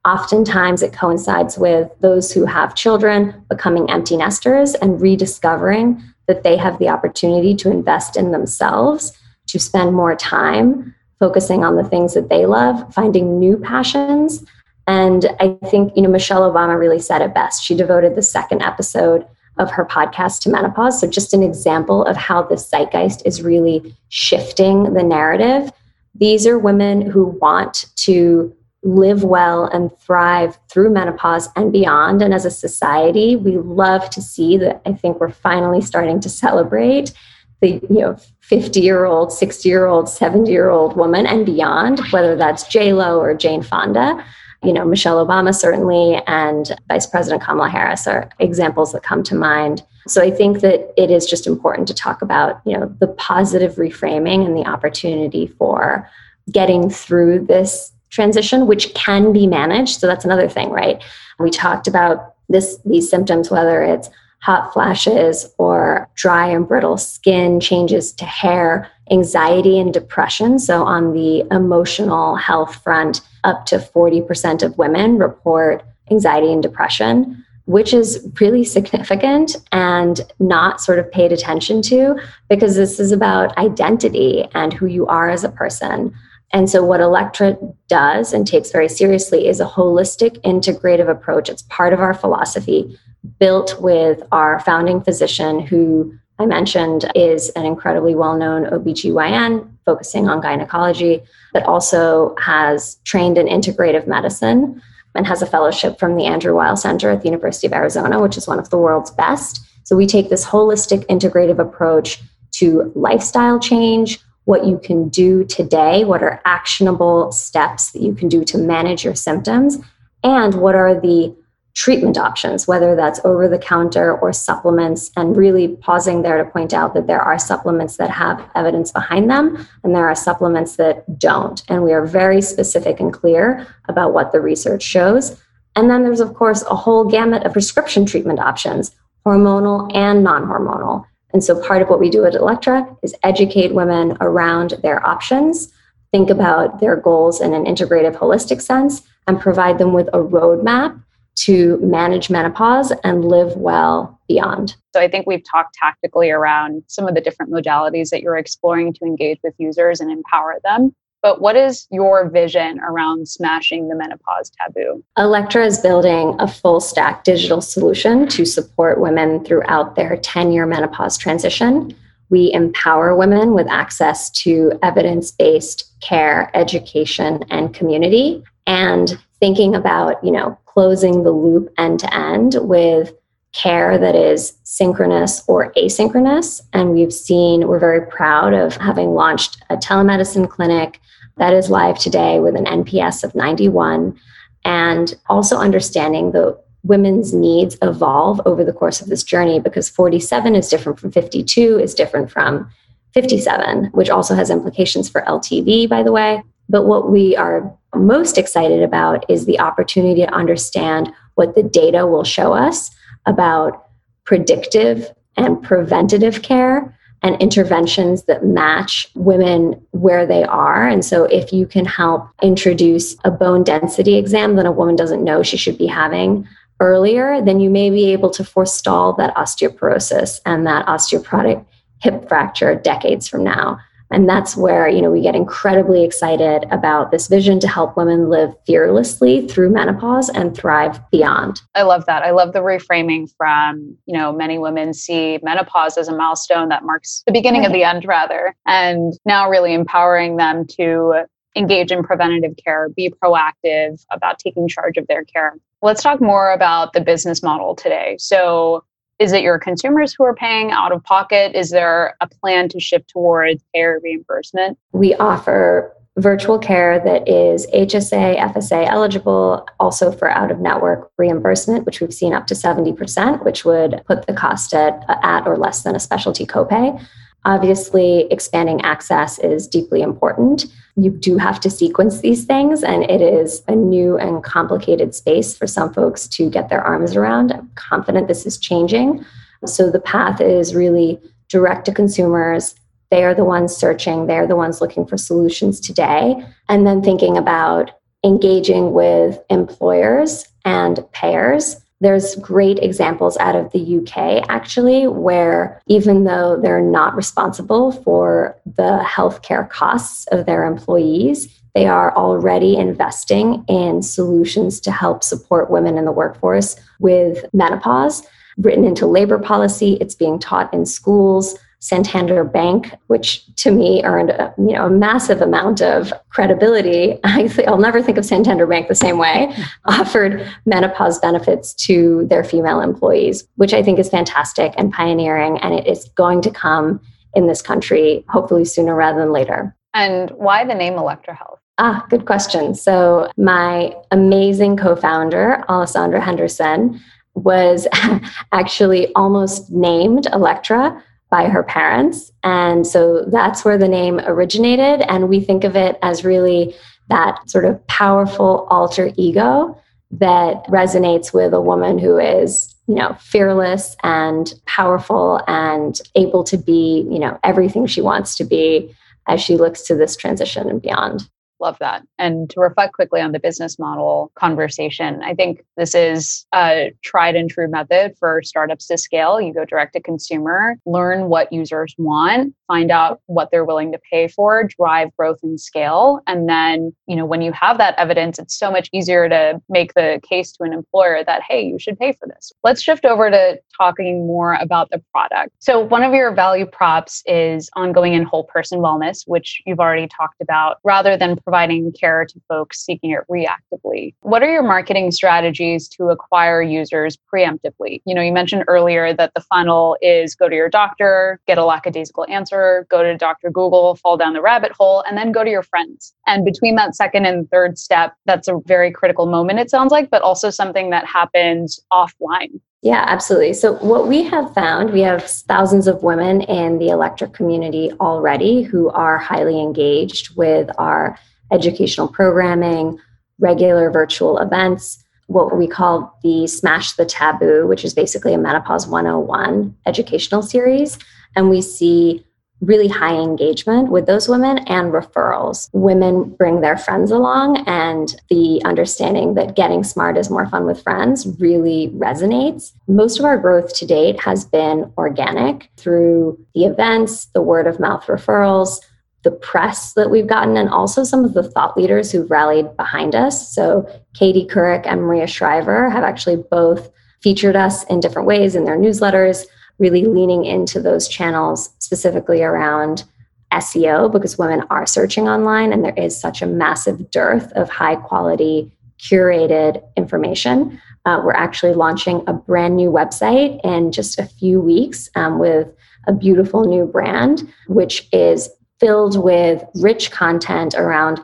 Oftentimes, 0.07 0.83
it 0.83 0.93
coincides 0.93 1.57
with 1.57 1.91
those 2.01 2.31
who 2.31 2.45
have 2.45 2.75
children 2.75 3.47
becoming 3.49 3.91
empty 3.91 4.19
nesters 4.19 4.75
and 4.75 5.01
rediscovering 5.01 6.03
that 6.29 6.43
they 6.43 6.59
have 6.59 6.79
the 6.79 6.91
opportunity 6.91 7.55
to 7.55 7.71
invest 7.71 8.19
in 8.19 8.33
themselves, 8.33 9.17
to 9.47 9.59
spend 9.59 9.95
more 9.95 10.15
time 10.15 10.95
focusing 11.23 11.63
on 11.63 11.77
the 11.77 11.85
things 11.85 12.15
that 12.15 12.29
they 12.29 12.47
love, 12.47 12.93
finding 12.93 13.39
new 13.39 13.57
passions. 13.57 14.45
And 14.89 15.27
I 15.39 15.57
think, 15.69 15.93
you 15.95 16.03
know, 16.03 16.09
Michelle 16.09 16.51
Obama 16.51 16.77
really 16.77 16.99
said 16.99 17.23
it 17.23 17.33
best. 17.33 17.63
She 17.63 17.77
devoted 17.77 18.17
the 18.17 18.23
second 18.23 18.63
episode 18.63 19.25
of 19.57 19.71
her 19.71 19.85
podcast 19.85 20.41
to 20.41 20.51
menopause. 20.51 21.01
So, 21.01 21.07
just 21.07 21.33
an 21.33 21.45
example 21.45 22.05
of 22.07 22.17
how 22.17 22.43
this 22.43 22.69
zeitgeist 22.69 23.23
is 23.25 23.41
really 23.41 23.95
shifting 24.09 24.95
the 24.95 25.05
narrative. 25.05 25.71
These 26.17 26.45
are 26.45 26.59
women 26.59 27.03
who 27.03 27.27
want 27.41 27.87
to 27.99 28.53
live 28.83 29.23
well 29.23 29.67
and 29.67 29.97
thrive 30.01 30.59
through 30.69 30.91
menopause 30.91 31.49
and 31.55 31.73
beyond. 31.73 32.21
And 32.21 32.35
as 32.35 32.45
a 32.45 32.51
society, 32.51 33.37
we 33.37 33.59
love 33.59 34.11
to 34.11 34.21
see 34.21 34.57
that 34.57 34.83
I 34.85 34.93
think 34.93 35.21
we're 35.21 35.31
finally 35.31 35.83
starting 35.83 36.19
to 36.19 36.29
celebrate 36.29 37.13
the 37.63 37.81
you 37.89 38.01
know 38.01 38.17
50 38.41 38.81
year 38.81 39.07
old 39.07 39.33
60 39.33 39.69
year 39.69 39.87
old 39.87 40.09
70 40.09 40.51
year 40.51 40.69
old 40.69 40.97
woman 40.97 41.27
and 41.27 41.47
beyond 41.47 42.01
whether 42.11 42.37
that's 42.37 42.69
j 42.69 42.93
lo 42.93 43.19
or 43.19 43.35
jane 43.35 43.63
fonda 43.63 44.23
you 44.63 44.73
know, 44.73 44.85
Michelle 44.85 45.25
Obama 45.25 45.55
certainly 45.55 46.23
and 46.27 46.77
Vice 46.89 47.07
President 47.07 47.43
Kamala 47.43 47.69
Harris 47.69 48.07
are 48.07 48.31
examples 48.39 48.93
that 48.93 49.03
come 49.03 49.23
to 49.25 49.35
mind. 49.35 49.83
So 50.07 50.23
I 50.23 50.31
think 50.31 50.61
that 50.61 50.93
it 50.97 51.11
is 51.11 51.27
just 51.27 51.47
important 51.47 51.89
to 51.89 51.95
talk 51.95 52.23
about, 52.23 52.61
you 52.65 52.79
know, 52.79 52.95
the 53.01 53.09
positive 53.09 53.75
reframing 53.75 54.47
and 54.47 54.57
the 54.57 54.69
opportunity 54.69 55.47
for 55.47 56.09
getting 56.51 56.91
through 56.91 57.47
this 57.47 57.93
transition, 58.11 58.67
which 58.67 58.95
can 58.95 59.33
be 59.33 59.47
managed. 59.47 59.99
So 59.99 60.07
that's 60.07 60.25
another 60.25 60.49
thing, 60.49 60.71
right? 60.71 61.03
We 61.39 61.51
talked 61.51 61.89
about 61.89 62.35
this 62.49 62.79
these 62.85 63.09
symptoms, 63.09 63.51
whether 63.51 63.83
it's 63.83 64.11
hot 64.43 64.73
flashes 64.73 65.47
or 65.59 66.09
dry 66.15 66.49
and 66.49 66.67
brittle 66.67 66.99
skin, 66.99 67.61
changes 67.61 68.13
to 68.13 68.25
hair, 68.25 68.91
anxiety 69.09 69.79
and 69.79 69.95
depression. 69.95 70.59
So, 70.59 70.83
on 70.83 71.13
the 71.13 71.47
emotional 71.53 72.35
health 72.35 72.83
front, 72.83 73.21
up 73.45 73.67
to 73.67 73.79
40% 73.79 74.65
of 74.65 74.77
women 74.77 75.19
report 75.19 75.85
anxiety 76.11 76.53
and 76.53 76.63
depression, 76.63 77.45
which 77.67 77.95
is 77.95 78.29
really 78.41 78.65
significant 78.65 79.57
and 79.71 80.21
not 80.41 80.81
sort 80.81 80.99
of 80.99 81.11
paid 81.11 81.31
attention 81.31 81.81
to 81.83 82.19
because 82.49 82.75
this 82.75 82.99
is 82.99 83.13
about 83.13 83.57
identity 83.59 84.49
and 84.55 84.73
who 84.73 84.87
you 84.87 85.07
are 85.07 85.31
as 85.31 85.45
a 85.45 85.51
person. 85.51 86.13
And 86.53 86.69
so, 86.69 86.85
what 86.85 87.01
Elektra 87.01 87.57
does 87.87 88.33
and 88.33 88.45
takes 88.45 88.73
very 88.73 88.89
seriously 88.89 89.47
is 89.47 89.61
a 89.61 89.67
holistic, 89.67 90.39
integrative 90.43 91.09
approach. 91.09 91.49
It's 91.49 91.63
part 91.63 91.93
of 91.93 92.01
our 92.01 92.13
philosophy, 92.13 92.99
built 93.39 93.81
with 93.81 94.23
our 94.33 94.61
founding 94.61 95.03
physician, 95.03 95.61
who 95.61 96.15
I 96.39 96.47
mentioned 96.47 97.11
is 97.15 97.51
an 97.51 97.65
incredibly 97.65 98.15
well 98.15 98.37
known 98.37 98.65
OBGYN 98.65 99.69
focusing 99.85 100.29
on 100.29 100.41
gynecology, 100.41 101.23
but 101.53 101.63
also 101.65 102.35
has 102.41 102.97
trained 103.05 103.39
in 103.39 103.47
integrative 103.47 104.07
medicine 104.07 104.83
and 105.15 105.27
has 105.27 105.43
a 105.43 105.47
fellowship 105.47 105.99
from 105.99 106.17
the 106.17 106.25
Andrew 106.25 106.55
Weil 106.55 106.77
Center 106.77 107.11
at 107.11 107.21
the 107.21 107.29
University 107.29 107.67
of 107.67 107.73
Arizona, 107.73 108.21
which 108.21 108.37
is 108.37 108.49
one 108.49 108.59
of 108.59 108.71
the 108.71 108.79
world's 108.79 109.11
best. 109.11 109.65
So 109.85 109.97
we 109.97 110.07
take 110.07 110.31
this 110.31 110.45
holistic, 110.45 111.07
integrative 111.07 111.59
approach 111.59 112.23
to 112.53 112.93
lifestyle 112.95 113.59
change, 113.59 114.21
what 114.45 114.67
you 114.67 114.79
can 114.79 115.09
do 115.09 115.45
today, 115.45 116.05
what 116.05 116.23
are 116.23 116.41
actionable 116.45 117.31
steps 117.31 117.93
that 117.93 118.03
you 118.03 118.15
can 118.15 118.29
do 118.29 118.45
to 118.45 118.59
manage 118.59 119.05
your 119.05 119.15
symptoms, 119.15 119.79
and 120.25 120.55
what 120.55 120.75
are 120.75 121.01
the 121.01 121.35
treatment 121.75 122.19
options, 122.19 122.69
whether 122.69 122.95
that's 122.95 123.21
over 123.25 123.49
the 123.49 123.59
counter 123.59 124.17
or 124.19 124.33
supplements, 124.33 125.11
and 125.17 125.37
really 125.37 125.69
pausing 125.69 126.23
there 126.23 126.43
to 126.43 126.51
point 126.51 126.75
out 126.75 126.93
that 126.95 127.07
there 127.07 127.23
are 127.23 127.39
supplements 127.39 127.97
that 127.97 128.11
have 128.11 128.45
evidence 128.55 128.93
behind 128.93 129.31
them 129.31 129.67
and 129.83 129.95
there 129.95 130.09
are 130.09 130.15
supplements 130.15 130.77
that 130.77 131.19
don't. 131.19 131.63
And 131.69 131.83
we 131.83 131.93
are 131.93 132.05
very 132.05 132.43
specific 132.43 133.01
and 133.01 133.13
clear 133.13 133.67
about 133.89 134.13
what 134.13 134.33
the 134.33 134.41
research 134.41 134.83
shows. 134.83 135.41
And 135.75 135.89
then 135.89 136.03
there's, 136.03 136.21
of 136.21 136.35
course, 136.35 136.63
a 136.63 136.77
whole 136.77 137.05
gamut 137.05 137.45
of 137.45 137.53
prescription 137.53 138.05
treatment 138.05 138.39
options, 138.39 138.95
hormonal 139.25 139.91
and 139.95 140.23
non 140.23 140.47
hormonal. 140.47 141.07
And 141.33 141.43
so 141.43 141.61
part 141.63 141.81
of 141.81 141.89
what 141.89 142.01
we 142.01 142.11
do 142.11 142.27
at 142.27 142.35
Elektra 142.35 142.87
is 143.03 143.15
educate 143.23 143.75
women 143.75 144.19
around 144.21 144.75
their 144.83 145.05
options, 145.07 145.73
think 146.11 146.29
about 146.29 146.81
their 146.81 146.97
goals 146.97 147.41
in 147.41 147.55
an 147.55 147.65
integrative, 147.65 148.15
holistic 148.15 148.61
sense, 148.61 149.03
and 149.27 149.41
provide 149.41 149.79
them 149.79 149.95
with 149.95 150.09
a 150.09 150.19
roadmap 150.19 151.02
to 151.35 151.79
manage 151.79 152.31
menopause 152.31 152.93
and 153.05 153.25
live 153.25 153.57
well 153.57 154.19
beyond. 154.29 154.77
So 154.95 155.01
I 155.01 155.09
think 155.09 155.27
we've 155.27 155.45
talked 155.51 155.75
tactically 155.75 156.31
around 156.31 156.85
some 156.87 157.09
of 157.09 157.15
the 157.15 157.21
different 157.21 157.53
modalities 157.53 158.11
that 158.11 158.23
you're 158.23 158.37
exploring 158.37 158.93
to 158.95 159.05
engage 159.05 159.39
with 159.43 159.55
users 159.59 160.01
and 160.01 160.11
empower 160.11 160.59
them. 160.63 160.95
But 161.23 161.41
what 161.41 161.55
is 161.55 161.87
your 161.93 162.29
vision 162.29 162.81
around 162.81 163.29
smashing 163.29 163.89
the 163.89 163.95
menopause 163.95 164.51
taboo? 164.61 165.05
Elektra 165.17 165.65
is 165.65 165.79
building 165.79 166.35
a 166.41 166.49
full 166.49 166.81
stack 166.81 167.23
digital 167.23 167.61
solution 167.61 168.27
to 168.29 168.45
support 168.45 169.01
women 169.01 169.45
throughout 169.45 169.95
their 169.95 170.17
10 170.17 170.51
year 170.51 170.67
menopause 170.67 171.17
transition. 171.17 171.95
We 172.29 172.53
empower 172.53 173.15
women 173.15 173.55
with 173.55 173.69
access 173.69 174.31
to 174.43 174.73
evidence 174.83 175.31
based 175.31 175.93
care, 176.01 176.51
education, 176.55 177.45
and 177.51 177.73
community. 177.73 178.43
And 178.67 179.17
thinking 179.43 179.75
about, 179.75 180.23
you 180.23 180.31
know, 180.31 180.57
closing 180.67 181.25
the 181.25 181.33
loop 181.33 181.69
end 181.77 181.99
to 181.99 182.15
end 182.15 182.55
with 182.61 183.13
care 183.51 183.99
that 183.99 184.15
is 184.15 184.57
synchronous 184.63 185.43
or 185.49 185.73
asynchronous. 185.73 186.61
And 186.73 186.93
we've 186.93 187.13
seen, 187.13 187.67
we're 187.67 187.81
very 187.81 188.07
proud 188.07 188.55
of 188.55 188.77
having 188.77 189.15
launched 189.15 189.61
a 189.69 189.77
telemedicine 189.77 190.49
clinic 190.49 191.01
that 191.39 191.53
is 191.53 191.71
live 191.71 191.99
today 191.99 192.39
with 192.39 192.55
an 192.55 192.67
NPS 192.67 193.25
of 193.25 193.35
91. 193.35 194.17
And 194.65 195.13
also 195.29 195.57
understanding 195.57 196.31
the 196.31 196.57
women's 196.85 197.35
needs 197.35 197.77
evolve 197.83 198.41
over 198.47 198.63
the 198.63 198.73
course 198.73 199.01
of 199.01 199.09
this 199.09 199.25
journey 199.25 199.59
because 199.59 199.89
47 199.89 200.55
is 200.55 200.69
different 200.69 201.01
from 201.01 201.11
52, 201.11 201.81
is 201.81 201.97
different 201.97 202.31
from 202.31 202.71
57, 203.13 203.87
which 203.87 204.09
also 204.09 204.37
has 204.37 204.51
implications 204.51 205.09
for 205.09 205.23
LTV, 205.23 205.89
by 205.89 206.05
the 206.05 206.13
way. 206.13 206.45
But 206.69 206.87
what 206.87 207.11
we 207.11 207.37
are 207.37 207.77
most 207.95 208.39
excited 208.39 208.83
about 208.83 209.29
is 209.29 209.47
the 209.47 209.61
opportunity 209.61 210.23
to 210.23 210.35
understand 210.35 211.13
what 211.35 211.55
the 211.55 211.63
data 211.63 212.07
will 212.07 212.25
show 212.25 212.53
us 212.53 212.91
about 213.27 213.89
predictive 214.25 215.13
and 215.37 215.63
preventative 215.63 216.43
care 216.43 216.97
and 217.23 217.41
interventions 217.41 218.25
that 218.25 218.45
match 218.45 219.07
women 219.15 219.81
where 219.93 220.27
they 220.27 220.43
are. 220.45 220.89
And 220.89 221.05
so, 221.05 221.25
if 221.25 221.53
you 221.53 221.67
can 221.67 221.85
help 221.85 222.29
introduce 222.43 223.17
a 223.25 223.31
bone 223.31 223.63
density 223.63 224.17
exam 224.17 224.57
that 224.57 224.67
a 224.67 224.73
woman 224.73 224.97
doesn't 224.97 225.23
know 225.23 225.43
she 225.43 225.57
should 225.57 225.79
be 225.79 225.87
having 225.87 226.47
earlier, 226.81 227.41
then 227.41 227.61
you 227.61 227.71
may 227.71 227.91
be 227.91 228.13
able 228.13 228.31
to 228.31 228.45
forestall 228.45 229.13
that 229.15 229.35
osteoporosis 229.37 230.41
and 230.45 230.67
that 230.67 230.85
osteoporotic 230.87 231.65
hip 232.01 232.29
fracture 232.29 232.75
decades 232.75 233.29
from 233.29 233.45
now. 233.45 233.79
And 234.13 234.29
that's 234.29 234.57
where, 234.57 234.89
you 234.89 235.03
know, 235.03 235.11
we 235.11 235.21
get 235.21 235.35
incredibly 235.35 236.05
excited 236.05 236.67
about 236.71 237.11
this 237.11 237.29
vision 237.29 237.59
to 237.61 237.69
help 237.69 237.97
women 237.97 238.29
live 238.29 238.55
fearlessly 238.67 239.47
through 239.49 239.71
menopause 239.71 240.29
and 240.29 240.55
thrive 240.57 241.01
beyond. 241.11 241.63
I 241.75 241.83
love 241.83 242.07
that. 242.07 242.23
I 242.23 242.31
love 242.31 242.53
the 242.53 242.61
reframing 242.61 243.29
from, 243.37 243.97
you 244.07 244.17
know, 244.17 244.33
many 244.33 244.59
women 244.59 244.95
see 244.95 245.39
menopause 245.43 245.97
as 245.97 246.09
a 246.09 246.15
milestone 246.15 246.69
that 246.69 246.85
marks 246.85 247.23
the 247.27 247.33
beginning 247.33 247.63
right. 247.63 247.69
of 247.69 247.73
the 247.73 247.85
end 247.85 248.05
rather, 248.05 248.55
and 248.67 249.15
now 249.25 249.49
really 249.49 249.75
empowering 249.75 250.37
them 250.37 250.67
to 250.79 251.25
engage 251.57 251.91
in 251.91 252.03
preventative 252.03 252.55
care, 252.63 252.89
be 252.91 253.13
proactive 253.23 254.05
about 254.11 254.39
taking 254.39 254.69
charge 254.69 254.97
of 254.97 255.07
their 255.07 255.25
care. 255.25 255.55
Let's 255.83 256.03
talk 256.03 256.21
more 256.21 256.53
about 256.53 256.93
the 256.93 257.01
business 257.01 257.43
model 257.43 257.75
today. 257.75 258.17
So, 258.19 258.85
is 259.19 259.33
it 259.33 259.43
your 259.43 259.59
consumers 259.59 260.15
who 260.15 260.25
are 260.25 260.35
paying 260.35 260.71
out 260.71 260.93
of 260.93 261.03
pocket? 261.05 261.55
Is 261.55 261.71
there 261.71 262.17
a 262.21 262.27
plan 262.27 262.69
to 262.71 262.81
shift 262.81 263.09
towards 263.09 263.63
payer 263.75 264.01
reimbursement? 264.03 264.79
We 264.93 265.15
offer 265.15 265.95
virtual 266.19 266.59
care 266.59 266.99
that 266.99 267.27
is 267.29 267.67
HSA, 267.69 268.39
FSA 268.39 268.87
eligible, 268.87 269.67
also 269.81 270.13
for 270.13 270.31
out 270.31 270.51
of 270.51 270.61
network 270.61 271.11
reimbursement, 271.17 271.87
which 271.87 272.01
we've 272.01 272.13
seen 272.13 272.35
up 272.35 272.47
to 272.49 272.55
70%, 272.55 273.45
which 273.45 273.65
would 273.65 274.03
put 274.07 274.27
the 274.27 274.35
cost 274.35 274.75
at, 274.75 275.05
at 275.23 275.47
or 275.47 275.57
less 275.57 275.83
than 275.83 275.97
a 275.97 276.01
specialty 276.01 276.45
copay. 276.45 277.03
Obviously, 277.45 278.27
expanding 278.31 278.83
access 278.83 279.39
is 279.39 279.67
deeply 279.67 280.03
important. 280.03 280.67
You 280.97 281.11
do 281.11 281.39
have 281.39 281.59
to 281.61 281.71
sequence 281.71 282.21
these 282.21 282.45
things, 282.45 282.83
and 282.83 283.03
it 283.05 283.23
is 283.23 283.63
a 283.67 283.75
new 283.75 284.19
and 284.19 284.45
complicated 284.45 285.15
space 285.15 285.57
for 285.57 285.67
some 285.67 285.93
folks 285.93 286.29
to 286.29 286.51
get 286.51 286.69
their 286.69 286.83
arms 286.83 287.17
around. 287.17 287.53
I'm 287.53 287.71
confident 287.75 288.29
this 288.29 288.45
is 288.45 288.59
changing. 288.59 289.25
So, 289.65 289.91
the 289.91 290.01
path 290.01 290.41
is 290.41 290.75
really 290.75 291.21
direct 291.49 291.87
to 291.87 291.93
consumers. 291.93 292.75
They 293.11 293.25
are 293.25 293.35
the 293.35 293.45
ones 293.45 293.77
searching, 293.77 294.27
they're 294.27 294.47
the 294.47 294.57
ones 294.57 294.81
looking 294.81 295.07
for 295.07 295.17
solutions 295.17 295.81
today, 295.81 296.45
and 296.69 296.87
then 296.87 297.03
thinking 297.03 297.37
about 297.37 297.91
engaging 298.25 298.93
with 298.93 299.39
employers 299.51 300.47
and 300.65 301.05
payers 301.13 301.82
there's 302.03 302.35
great 302.37 302.81
examples 302.81 303.37
out 303.39 303.55
of 303.55 303.71
the 303.71 303.99
UK 303.99 304.45
actually, 304.49 305.07
where 305.07 305.81
even 305.87 306.25
though 306.25 306.61
they're 306.61 306.83
not 306.83 307.15
responsible 307.15 307.93
for 307.93 308.57
the 308.67 309.05
healthcare 309.07 309.71
costs 309.71 310.27
of 310.33 310.45
their 310.45 310.65
employees, 310.65 311.61
they 311.77 311.87
are 311.87 312.15
already 312.17 312.77
investing 312.77 313.65
in 313.69 314.03
solutions 314.03 314.81
to 314.81 314.91
help 314.91 315.23
support 315.23 315.71
women 315.71 315.97
in 315.97 316.05
the 316.05 316.13
workforce 316.13 316.75
with 316.99 317.47
menopause. 317.53 318.27
Written 318.59 318.85
into 318.85 319.07
labor 319.07 319.39
policy, 319.39 319.97
it's 320.01 320.17
being 320.17 320.41
taught 320.41 320.75
in 320.75 320.85
schools. 320.85 321.57
Santander 321.83 322.45
Bank, 322.45 322.95
which 323.09 323.45
to 323.57 323.73
me 323.73 324.05
earned 324.05 324.31
a, 324.31 324.55
you 324.57 324.73
know 324.73 324.87
a 324.87 324.91
massive 324.91 325.43
amount 325.43 325.83
of 325.83 326.13
credibility. 326.31 327.19
I 327.25 327.49
th- 327.49 327.67
I'll 327.67 327.77
never 327.77 328.01
think 328.01 328.19
of 328.19 328.25
Santander 328.25 328.69
Bank 328.69 328.87
the 328.87 328.95
same 328.95 329.19
way. 329.19 329.53
offered 329.85 330.49
menopause 330.65 331.19
benefits 331.19 331.75
to 331.87 332.25
their 332.31 332.45
female 332.45 332.81
employees, 332.81 333.49
which 333.57 333.75
I 333.75 333.83
think 333.83 333.99
is 333.99 334.09
fantastic 334.09 334.73
and 334.79 334.93
pioneering, 334.93 335.59
and 335.59 335.75
it 335.75 335.89
is 335.89 336.09
going 336.15 336.41
to 336.43 336.53
come 336.53 337.01
in 337.35 337.49
this 337.49 337.61
country 337.61 338.25
hopefully 338.29 338.65
sooner 338.65 338.95
rather 338.95 339.19
than 339.19 339.33
later. 339.33 339.75
And 339.93 340.31
why 340.31 340.65
the 340.65 340.75
name 340.75 340.95
Elektra 340.95 341.35
Health? 341.35 341.59
Ah, 341.79 342.07
good 342.11 342.27
question. 342.27 342.77
So 342.77 343.29
my 343.37 343.93
amazing 344.13 344.77
co-founder, 344.77 345.65
Alessandra 345.69 346.21
Henderson, 346.21 347.01
was 347.35 347.89
actually 348.53 349.13
almost 349.15 349.73
named 349.73 350.27
Electra 350.33 351.03
by 351.33 351.49
her 351.49 351.63
parents. 351.63 352.31
And 352.45 352.87
so 352.87 353.25
that's 353.25 353.65
where 353.65 353.79
the 353.79 353.89
name 353.89 354.21
originated. 354.21 355.01
And 355.09 355.31
we 355.31 355.41
think 355.41 355.65
of 355.65 355.75
it 355.75 355.99
as 356.03 356.27
really 356.27 356.75
that 357.09 357.49
sort 357.49 357.65
of 357.65 357.85
powerful 357.87 358.67
alter 358.71 359.11
ego 359.17 359.81
that 360.11 360.63
resonates 360.67 361.33
with 361.33 361.55
a 361.55 361.61
woman 361.61 361.99
who 361.99 362.19
is 362.19 362.75
you 362.87 362.95
know 362.95 363.17
fearless 363.19 363.97
and 364.03 364.53
powerful 364.67 365.41
and 365.47 366.03
able 366.17 366.45
to 366.45 366.59
be 366.59 367.07
you 367.11 367.19
know 367.19 367.39
everything 367.43 367.87
she 367.87 368.03
wants 368.03 368.37
to 368.37 368.45
be 368.45 368.95
as 369.27 369.41
she 369.41 369.57
looks 369.57 369.83
to 369.83 369.95
this 369.95 370.15
transition 370.17 370.69
and 370.69 370.83
beyond 370.83 371.27
Love 371.63 371.79
that. 371.79 372.03
And 372.19 372.51
to 372.51 372.61
reflect 372.61 372.93
quickly 372.93 373.21
on 373.21 373.31
the 373.31 373.39
business 373.39 373.79
model 373.79 374.33
conversation, 374.35 375.23
I 375.23 375.33
think 375.33 375.65
this 375.77 375.95
is 375.95 376.45
a 376.53 376.93
tried 377.03 377.37
and 377.37 377.49
true 377.49 377.69
method 377.69 378.17
for 378.19 378.43
startups 378.43 378.89
to 378.89 378.99
scale. 378.99 379.41
You 379.41 379.55
go 379.55 379.65
direct 379.65 379.93
to 379.93 380.03
consumer, 380.03 380.77
learn 380.87 381.29
what 381.29 381.53
users 381.53 381.95
want, 381.99 382.53
find 382.67 382.91
out 382.91 383.21
what 383.27 383.51
they're 383.53 383.65
willing 383.65 383.93
to 383.93 384.01
pay 384.11 384.27
for, 384.27 384.65
drive 384.65 385.15
growth 385.17 385.39
and 385.45 385.61
scale. 385.61 386.19
And 386.27 386.49
then, 386.49 386.93
you 387.07 387.15
know, 387.15 387.27
when 387.27 387.43
you 387.43 387.53
have 387.53 387.79
that 387.79 387.95
evidence, 387.97 388.41
it's 388.41 388.59
so 388.59 388.71
much 388.71 388.89
easier 388.93 389.29
to 389.29 389.63
make 389.69 389.95
the 389.95 390.21
case 390.29 390.51
to 390.53 390.65
an 390.65 390.73
employer 390.73 391.23
that, 391.25 391.43
hey, 391.49 391.63
you 391.63 391.79
should 391.79 391.97
pay 391.97 392.13
for 392.13 392.27
this. 392.27 392.53
Let's 392.65 392.83
shift 392.83 393.05
over 393.05 393.31
to 393.31 393.61
talking 393.79 394.27
more 394.27 394.55
about 394.55 394.91
the 394.91 395.01
product. 395.13 395.53
So, 395.61 395.79
one 395.79 396.03
of 396.03 396.13
your 396.13 396.35
value 396.35 396.67
props 396.67 397.23
is 397.27 397.71
ongoing 397.77 398.15
and 398.15 398.27
whole 398.27 398.45
person 398.45 398.81
wellness, 398.81 399.23
which 399.29 399.63
you've 399.65 399.81
already 399.81 400.09
talked 400.09 400.41
about, 400.41 400.79
rather 400.83 401.17
than 401.17 401.37
providing 401.53 401.93
care 401.93 402.25
to 402.25 402.41
folks 402.49 402.83
seeking 402.83 403.11
it 403.11 403.21
reactively. 403.31 404.15
What 404.23 404.43
are 404.43 404.51
your 404.51 404.63
marketing 404.63 405.11
strategies 405.11 405.87
to 405.89 406.09
acquire 406.09 406.63
users 406.63 407.19
preemptively? 407.31 408.01
You 408.07 408.15
know, 408.15 408.23
you 408.23 408.33
mentioned 408.33 408.65
earlier 408.69 409.13
that 409.13 409.35
the 409.35 409.43
funnel 409.43 409.99
is 410.01 410.35
go 410.35 410.49
to 410.49 410.57
your 410.57 410.71
doctor, 410.71 411.41
get 411.47 411.59
a 411.59 411.65
lackadaisical 411.67 412.25
answer, 412.31 412.87
go 412.89 413.03
to 413.03 413.19
Dr. 413.19 413.51
Google, 413.51 413.97
fall 413.97 414.17
down 414.17 414.33
the 414.33 414.41
rabbit 414.41 414.73
hole, 414.73 415.05
and 415.07 415.19
then 415.19 415.31
go 415.31 415.45
to 415.45 415.51
your 415.51 415.63
friends. 415.63 416.15
And 416.27 416.43
between 416.43 416.75
that 416.77 416.97
second 416.97 417.27
and 417.27 417.51
third 417.51 417.77
step, 417.77 418.15
that's 418.25 418.49
a 418.49 418.59
very 418.65 418.91
critical 418.91 419.27
moment, 419.27 419.59
it 419.59 419.69
sounds 419.69 419.93
like, 419.93 420.09
but 420.09 420.23
also 420.23 420.49
something 420.49 420.89
that 420.89 421.05
happens 421.05 421.79
offline. 421.93 422.61
Yeah, 422.83 423.05
absolutely. 423.07 423.53
So, 423.53 423.75
what 423.75 424.09
we 424.09 424.25
have 424.25 424.53
found, 424.55 424.91
we 424.91 425.03
have 425.03 425.23
thousands 425.23 425.87
of 425.87 426.03
women 426.03 426.41
in 426.41 426.79
the 426.79 426.89
Elektra 426.89 427.29
community 427.29 427.93
already 428.01 428.63
who 428.63 428.91
are 428.91 429.19
highly 429.19 429.61
engaged 429.61 430.37
with 430.37 430.69
our 430.79 431.17
educational 431.53 432.09
programming, 432.09 432.99
regular 433.39 433.91
virtual 433.91 434.39
events, 434.39 435.05
what 435.27 435.57
we 435.57 435.67
call 435.67 436.19
the 436.23 436.47
Smash 436.47 436.93
the 436.93 437.05
Taboo, 437.05 437.67
which 437.67 437.85
is 437.85 437.95
basically 437.95 438.35
a 438.35 438.39
Menopause 438.39 438.87
101 438.87 439.75
educational 439.87 440.43
series. 440.43 440.99
And 441.37 441.49
we 441.49 441.63
see 441.63 442.25
really 442.61 442.87
high 442.87 443.17
engagement 443.17 443.91
with 443.91 444.07
those 444.07 444.29
women 444.29 444.59
and 444.69 444.93
referrals. 444.93 445.69
Women 445.73 446.31
bring 446.31 446.61
their 446.61 446.77
friends 446.77 447.11
along, 447.11 447.65
and 447.67 448.15
the 448.31 448.63
understanding 448.65 449.35
that 449.35 449.57
getting 449.57 449.83
smart 449.83 450.17
is 450.17 450.31
more 450.31 450.47
fun 450.47 450.65
with 450.65 450.83
friends 450.83 451.27
really 451.41 451.89
resonates. 451.89 452.73
Most 452.87 453.19
of 453.19 453.25
our 453.25 453.37
growth 453.37 453.75
to 453.75 453.87
date 453.87 454.21
has 454.21 454.45
been 454.45 454.93
organic 454.97 455.71
through 455.77 456.39
the 456.55 456.65
events, 456.65 457.27
the 457.35 457.43
word 457.43 457.67
of 457.67 457.81
mouth 457.81 458.07
referrals 458.07 458.79
the 459.23 459.31
press 459.31 459.93
that 459.95 460.11
we've 460.11 460.27
gotten 460.27 460.57
and 460.57 460.69
also 460.69 461.05
some 461.05 461.25
of 461.25 461.35
the 461.35 461.43
thought 461.43 461.77
leaders 461.77 462.11
who've 462.11 462.31
rallied 462.31 462.77
behind 462.77 463.15
us. 463.15 463.55
So, 463.55 463.89
Katie 464.15 464.47
Couric 464.47 464.87
and 464.87 465.03
Maria 465.03 465.27
Shriver 465.27 465.89
have 465.91 466.05
actually 466.05 466.43
both 466.51 466.91
featured 467.21 467.55
us 467.55 467.85
in 467.85 468.01
different 468.01 468.27
ways 468.27 468.57
in 468.57 468.65
their 468.65 468.77
newsletters, 468.77 469.45
really 469.79 470.05
leaning 470.05 470.45
into 470.45 470.81
those 470.81 471.09
channels 471.09 471.71
specifically 471.79 472.43
around 472.43 473.05
SEO 473.53 474.11
because 474.11 474.39
women 474.39 474.65
are 474.71 474.87
searching 474.87 475.29
online 475.29 475.73
and 475.73 475.85
there 475.85 475.95
is 475.97 476.19
such 476.19 476.43
a 476.43 476.47
massive 476.47 477.11
dearth 477.11 477.53
of 477.53 477.69
high 477.69 477.97
quality 477.97 478.73
curated 478.99 479.83
information. 479.97 480.81
Uh, 481.05 481.21
we're 481.25 481.33
actually 481.33 481.75
launching 481.75 482.23
a 482.27 482.33
brand 482.33 482.77
new 482.77 482.91
website 482.91 483.61
in 483.65 483.93
just 483.93 484.19
a 484.19 484.27
few 484.27 484.61
weeks 484.61 485.11
um, 485.17 485.39
with 485.39 485.69
a 486.07 486.13
beautiful 486.13 486.65
new 486.65 486.87
brand, 486.87 487.53
which 487.67 488.09
is 488.13 488.49
filled 488.83 489.23
with 489.23 489.65
rich 489.77 490.11
content 490.11 490.75
around 490.75 491.21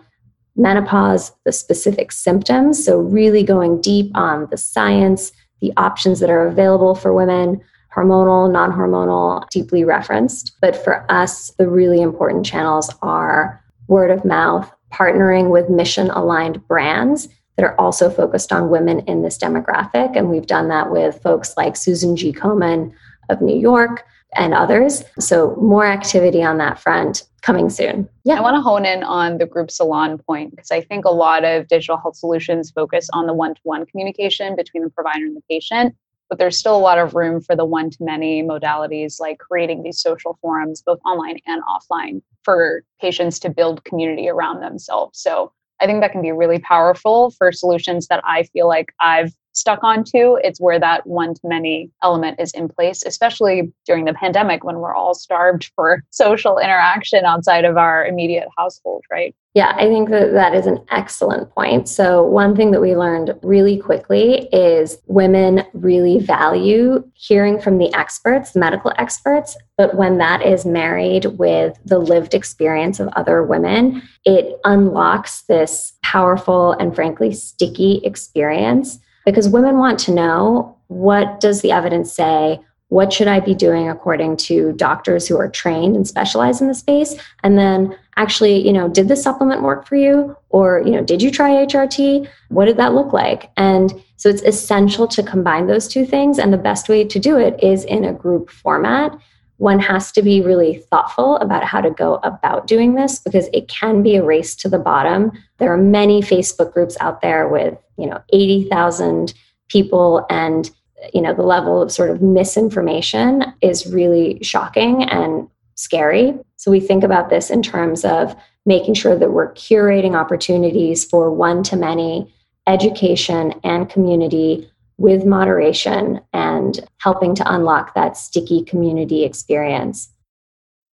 menopause, 0.55 1.33
the 1.45 1.51
specific 1.51 2.13
symptoms. 2.13 2.85
So, 2.85 2.99
really 2.99 3.43
going 3.43 3.81
deep 3.81 4.13
on 4.15 4.47
the 4.51 4.57
science, 4.57 5.33
the 5.61 5.73
options 5.77 6.21
that 6.21 6.31
are 6.31 6.47
available 6.47 6.95
for 6.95 7.13
women, 7.13 7.61
hormonal, 7.95 8.51
non 8.51 8.71
hormonal, 8.73 9.49
deeply 9.51 9.83
referenced. 9.83 10.57
But 10.61 10.77
for 10.77 11.05
us, 11.11 11.51
the 11.59 11.69
really 11.69 12.01
important 12.01 12.47
channels 12.47 12.95
are 13.03 13.61
word 13.89 14.13
of 14.13 14.25
mouth, 14.25 14.73
partnering 14.93 15.51
with 15.51 15.69
mission 15.69 16.11
aligned 16.11 16.67
brands 16.69 17.29
that 17.57 17.65
are 17.65 17.81
also 17.81 18.09
focused 18.09 18.53
on 18.53 18.71
women 18.71 19.01
in 19.01 19.23
this 19.23 19.37
demographic. 19.37 20.17
And 20.17 20.31
we've 20.31 20.47
done 20.47 20.69
that 20.69 20.93
with 20.93 21.21
folks 21.23 21.57
like 21.57 21.75
Susan 21.75 22.15
G. 22.15 22.33
Komen 22.33 22.93
of 23.31 23.41
New 23.41 23.59
York 23.59 24.05
and 24.37 24.55
others. 24.55 25.03
So, 25.19 25.57
more 25.57 25.87
activity 25.87 26.43
on 26.43 26.59
that 26.59 26.79
front 26.79 27.25
coming 27.43 27.71
soon. 27.71 28.09
Yeah. 28.25 28.35
I 28.35 28.41
want 28.41 28.57
to 28.57 28.61
hone 28.61 28.85
in 28.85 29.03
on 29.03 29.39
the 29.39 29.47
group 29.47 29.71
salon 29.71 30.19
point 30.19 30.51
because 30.51 30.71
I 30.71 30.81
think 30.81 31.05
a 31.05 31.11
lot 31.11 31.45
of 31.45 31.69
digital 31.69 31.97
health 31.97 32.17
solutions 32.17 32.71
focus 32.71 33.09
on 33.13 33.27
the 33.27 33.33
one 33.33 33.55
to 33.55 33.61
one 33.63 33.87
communication 33.87 34.57
between 34.57 34.83
the 34.83 34.91
provider 34.91 35.25
and 35.25 35.37
the 35.37 35.43
patient. 35.49 35.95
But 36.29 36.39
there's 36.39 36.59
still 36.59 36.77
a 36.77 36.79
lot 36.79 36.99
of 36.99 37.15
room 37.15 37.41
for 37.41 37.57
the 37.57 37.65
one 37.65 37.89
to 37.89 37.97
many 38.01 38.43
modalities 38.43 39.19
like 39.19 39.39
creating 39.39 39.83
these 39.83 39.99
social 39.99 40.37
forums, 40.43 40.83
both 40.83 40.99
online 41.07 41.39
and 41.47 41.63
offline, 41.63 42.21
for 42.43 42.83
patients 43.01 43.39
to 43.41 43.49
build 43.51 43.85
community 43.85 44.29
around 44.29 44.61
themselves. 44.61 45.19
So 45.19 45.53
I 45.81 45.87
think 45.87 46.01
that 46.01 46.13
can 46.13 46.23
be 46.23 46.33
really 46.33 46.59
powerful 46.59 47.31
for 47.33 47.53
solutions 47.53 48.09
that 48.09 48.23
I 48.25 48.45
feel 48.45 48.69
like 48.69 48.93
I've 49.01 49.33
stuck 49.53 49.83
onto. 49.83 50.37
It's 50.37 50.61
where 50.61 50.79
that 50.79 51.07
one 51.07 51.35
to 51.35 51.41
many 51.45 51.91
element 52.03 52.41
is 52.41 52.53
in 52.53 52.69
place, 52.69 53.03
especially 53.05 53.73
during 53.87 54.05
the 54.05 54.15
pandemic 54.15 54.65
when 54.65 54.79
we're 54.79 54.95
all 54.95 55.15
starved 55.15 55.71
for 55.75 56.05
social 56.11 56.59
interaction 56.59 57.25
outside 57.25 57.65
of 57.65 57.77
our 57.77 58.07
immediate 58.07 58.49
household, 58.57 59.05
right? 59.11 59.35
Yeah, 59.59 59.75
I 59.77 59.89
think 59.89 60.11
that 60.11 60.35
that 60.35 60.55
is 60.55 60.67
an 60.67 60.79
excellent 60.93 61.53
point. 61.53 61.89
So, 61.89 62.23
one 62.23 62.55
thing 62.55 62.71
that 62.71 62.81
we 62.81 62.95
learned 62.95 63.35
really 63.43 63.77
quickly 63.77 64.49
is 64.53 64.99
women 65.09 65.65
really 65.73 66.21
value 66.21 67.03
hearing 67.15 67.61
from 67.61 67.79
the 67.79 67.93
experts, 67.93 68.55
medical 68.55 68.93
experts. 68.99 69.57
But 69.77 69.97
when 69.97 70.19
that 70.19 70.47
is 70.47 70.65
married 70.65 71.25
with 71.41 71.77
the 71.85 71.99
lived 71.99 72.35
experience 72.35 73.01
of 73.01 73.09
other 73.17 73.43
women, 73.43 74.01
it 74.25 74.61
unlocks 74.63 75.43
this 75.49 75.93
powerful 76.05 76.75
and 76.75 76.95
frankly 76.95 77.33
sticky 77.33 78.01
experience 78.05 79.01
because 79.27 79.49
women 79.49 79.79
want 79.79 79.99
to 79.99 80.15
know 80.15 80.79
what 80.87 81.41
does 81.41 81.63
the 81.63 81.73
evidence 81.73 82.13
say 82.13 82.61
what 82.89 83.13
should 83.13 83.29
i 83.29 83.39
be 83.39 83.55
doing 83.55 83.89
according 83.89 84.37
to 84.37 84.73
doctors 84.73 85.29
who 85.29 85.37
are 85.37 85.51
trained 85.51 85.95
and 85.95 86.09
specialize 86.09 86.63
in 86.63 86.69
the 86.69 86.75
space 86.75 87.15
and 87.43 87.59
then 87.59 87.95
actually 88.19 88.67
you 88.67 88.73
know 88.73 88.89
did 88.89 89.09
the 89.09 89.17
supplement 89.17 89.63
work 89.63 89.87
for 89.87 89.97
you? 89.97 90.37
Or 90.51 90.83
you 90.85 90.93
know 90.93 91.03
did 91.03 91.23
you 91.23 91.31
try 91.31 91.51
hrt 91.67 92.29
what 92.49 92.67
did 92.67 92.77
that 92.77 92.95
look 92.95 93.13
like? 93.13 93.51
And 93.57 93.93
so 94.17 94.29
it's 94.29 94.43
essential 94.43 95.07
to 95.09 95.23
combine 95.23 95.67
those 95.67 95.89
two 95.89 96.05
things. 96.05 96.39
And 96.39 96.53
the 96.53 96.59
best 96.59 96.89
way 96.89 97.05
to 97.05 97.19
do 97.19 97.39
it 97.39 97.63
is 97.63 97.85
in 97.85 98.05
a 98.05 98.13
group 98.13 98.51
format. 98.51 99.17
One 99.59 99.81
has 99.81 100.13
to 100.13 100.23
be 100.23 100.41
really 100.41 100.85
thoughtful 100.91 101.37
about 101.39 101.65
how 101.65 101.81
to 101.81 101.91
go 101.91 102.17
about 102.23 102.67
doing 102.67 102.95
this 102.95 103.19
because 103.19 103.49
it 103.53 103.69
can 103.69 104.03
be 104.03 104.17
a 104.17 104.25
race 104.25 104.55
to 104.57 104.69
the 104.69 104.79
bottom. 104.79 105.33
There 105.59 105.73
are 105.73 105.79
many 105.79 106.21
Facebook 106.21 106.73
groups 106.73 106.97
out 107.01 107.23
there 107.23 107.49
with, 107.49 107.77
you 107.97 108.07
know, 108.07 108.23
80,000 108.33 109.35
people 109.69 110.27
and 110.31 110.71
you 111.15 111.21
know 111.21 111.33
the 111.33 111.43
level 111.43 111.81
of 111.81 111.93
sort 111.93 112.11
of 112.11 112.21
misinformation 112.21 113.45
is 113.61 113.87
really 113.87 114.39
shocking 114.43 115.05
and 115.05 115.49
scary. 115.79 116.35
So 116.57 116.71
we 116.71 116.81
think 116.81 117.05
about 117.05 117.31
this 117.31 117.51
in 117.51 117.63
terms 117.63 118.05
of 118.05 118.35
making 118.67 118.95
sure 118.95 119.17
that 119.17 119.31
we're 119.31 119.55
curating 119.55 120.15
opportunities 120.15 121.05
for 121.05 121.33
one 121.33 121.63
to 121.63 121.77
many 121.77 122.33
education 122.67 123.55
and 123.63 123.89
community 123.89 124.69
with 124.99 125.25
moderation 125.25 126.21
and 126.33 126.81
helping 126.99 127.35
to 127.37 127.55
unlock 127.55 127.95
that 127.95 128.17
sticky 128.17 128.65
community 128.65 129.25
experience. 129.25 130.13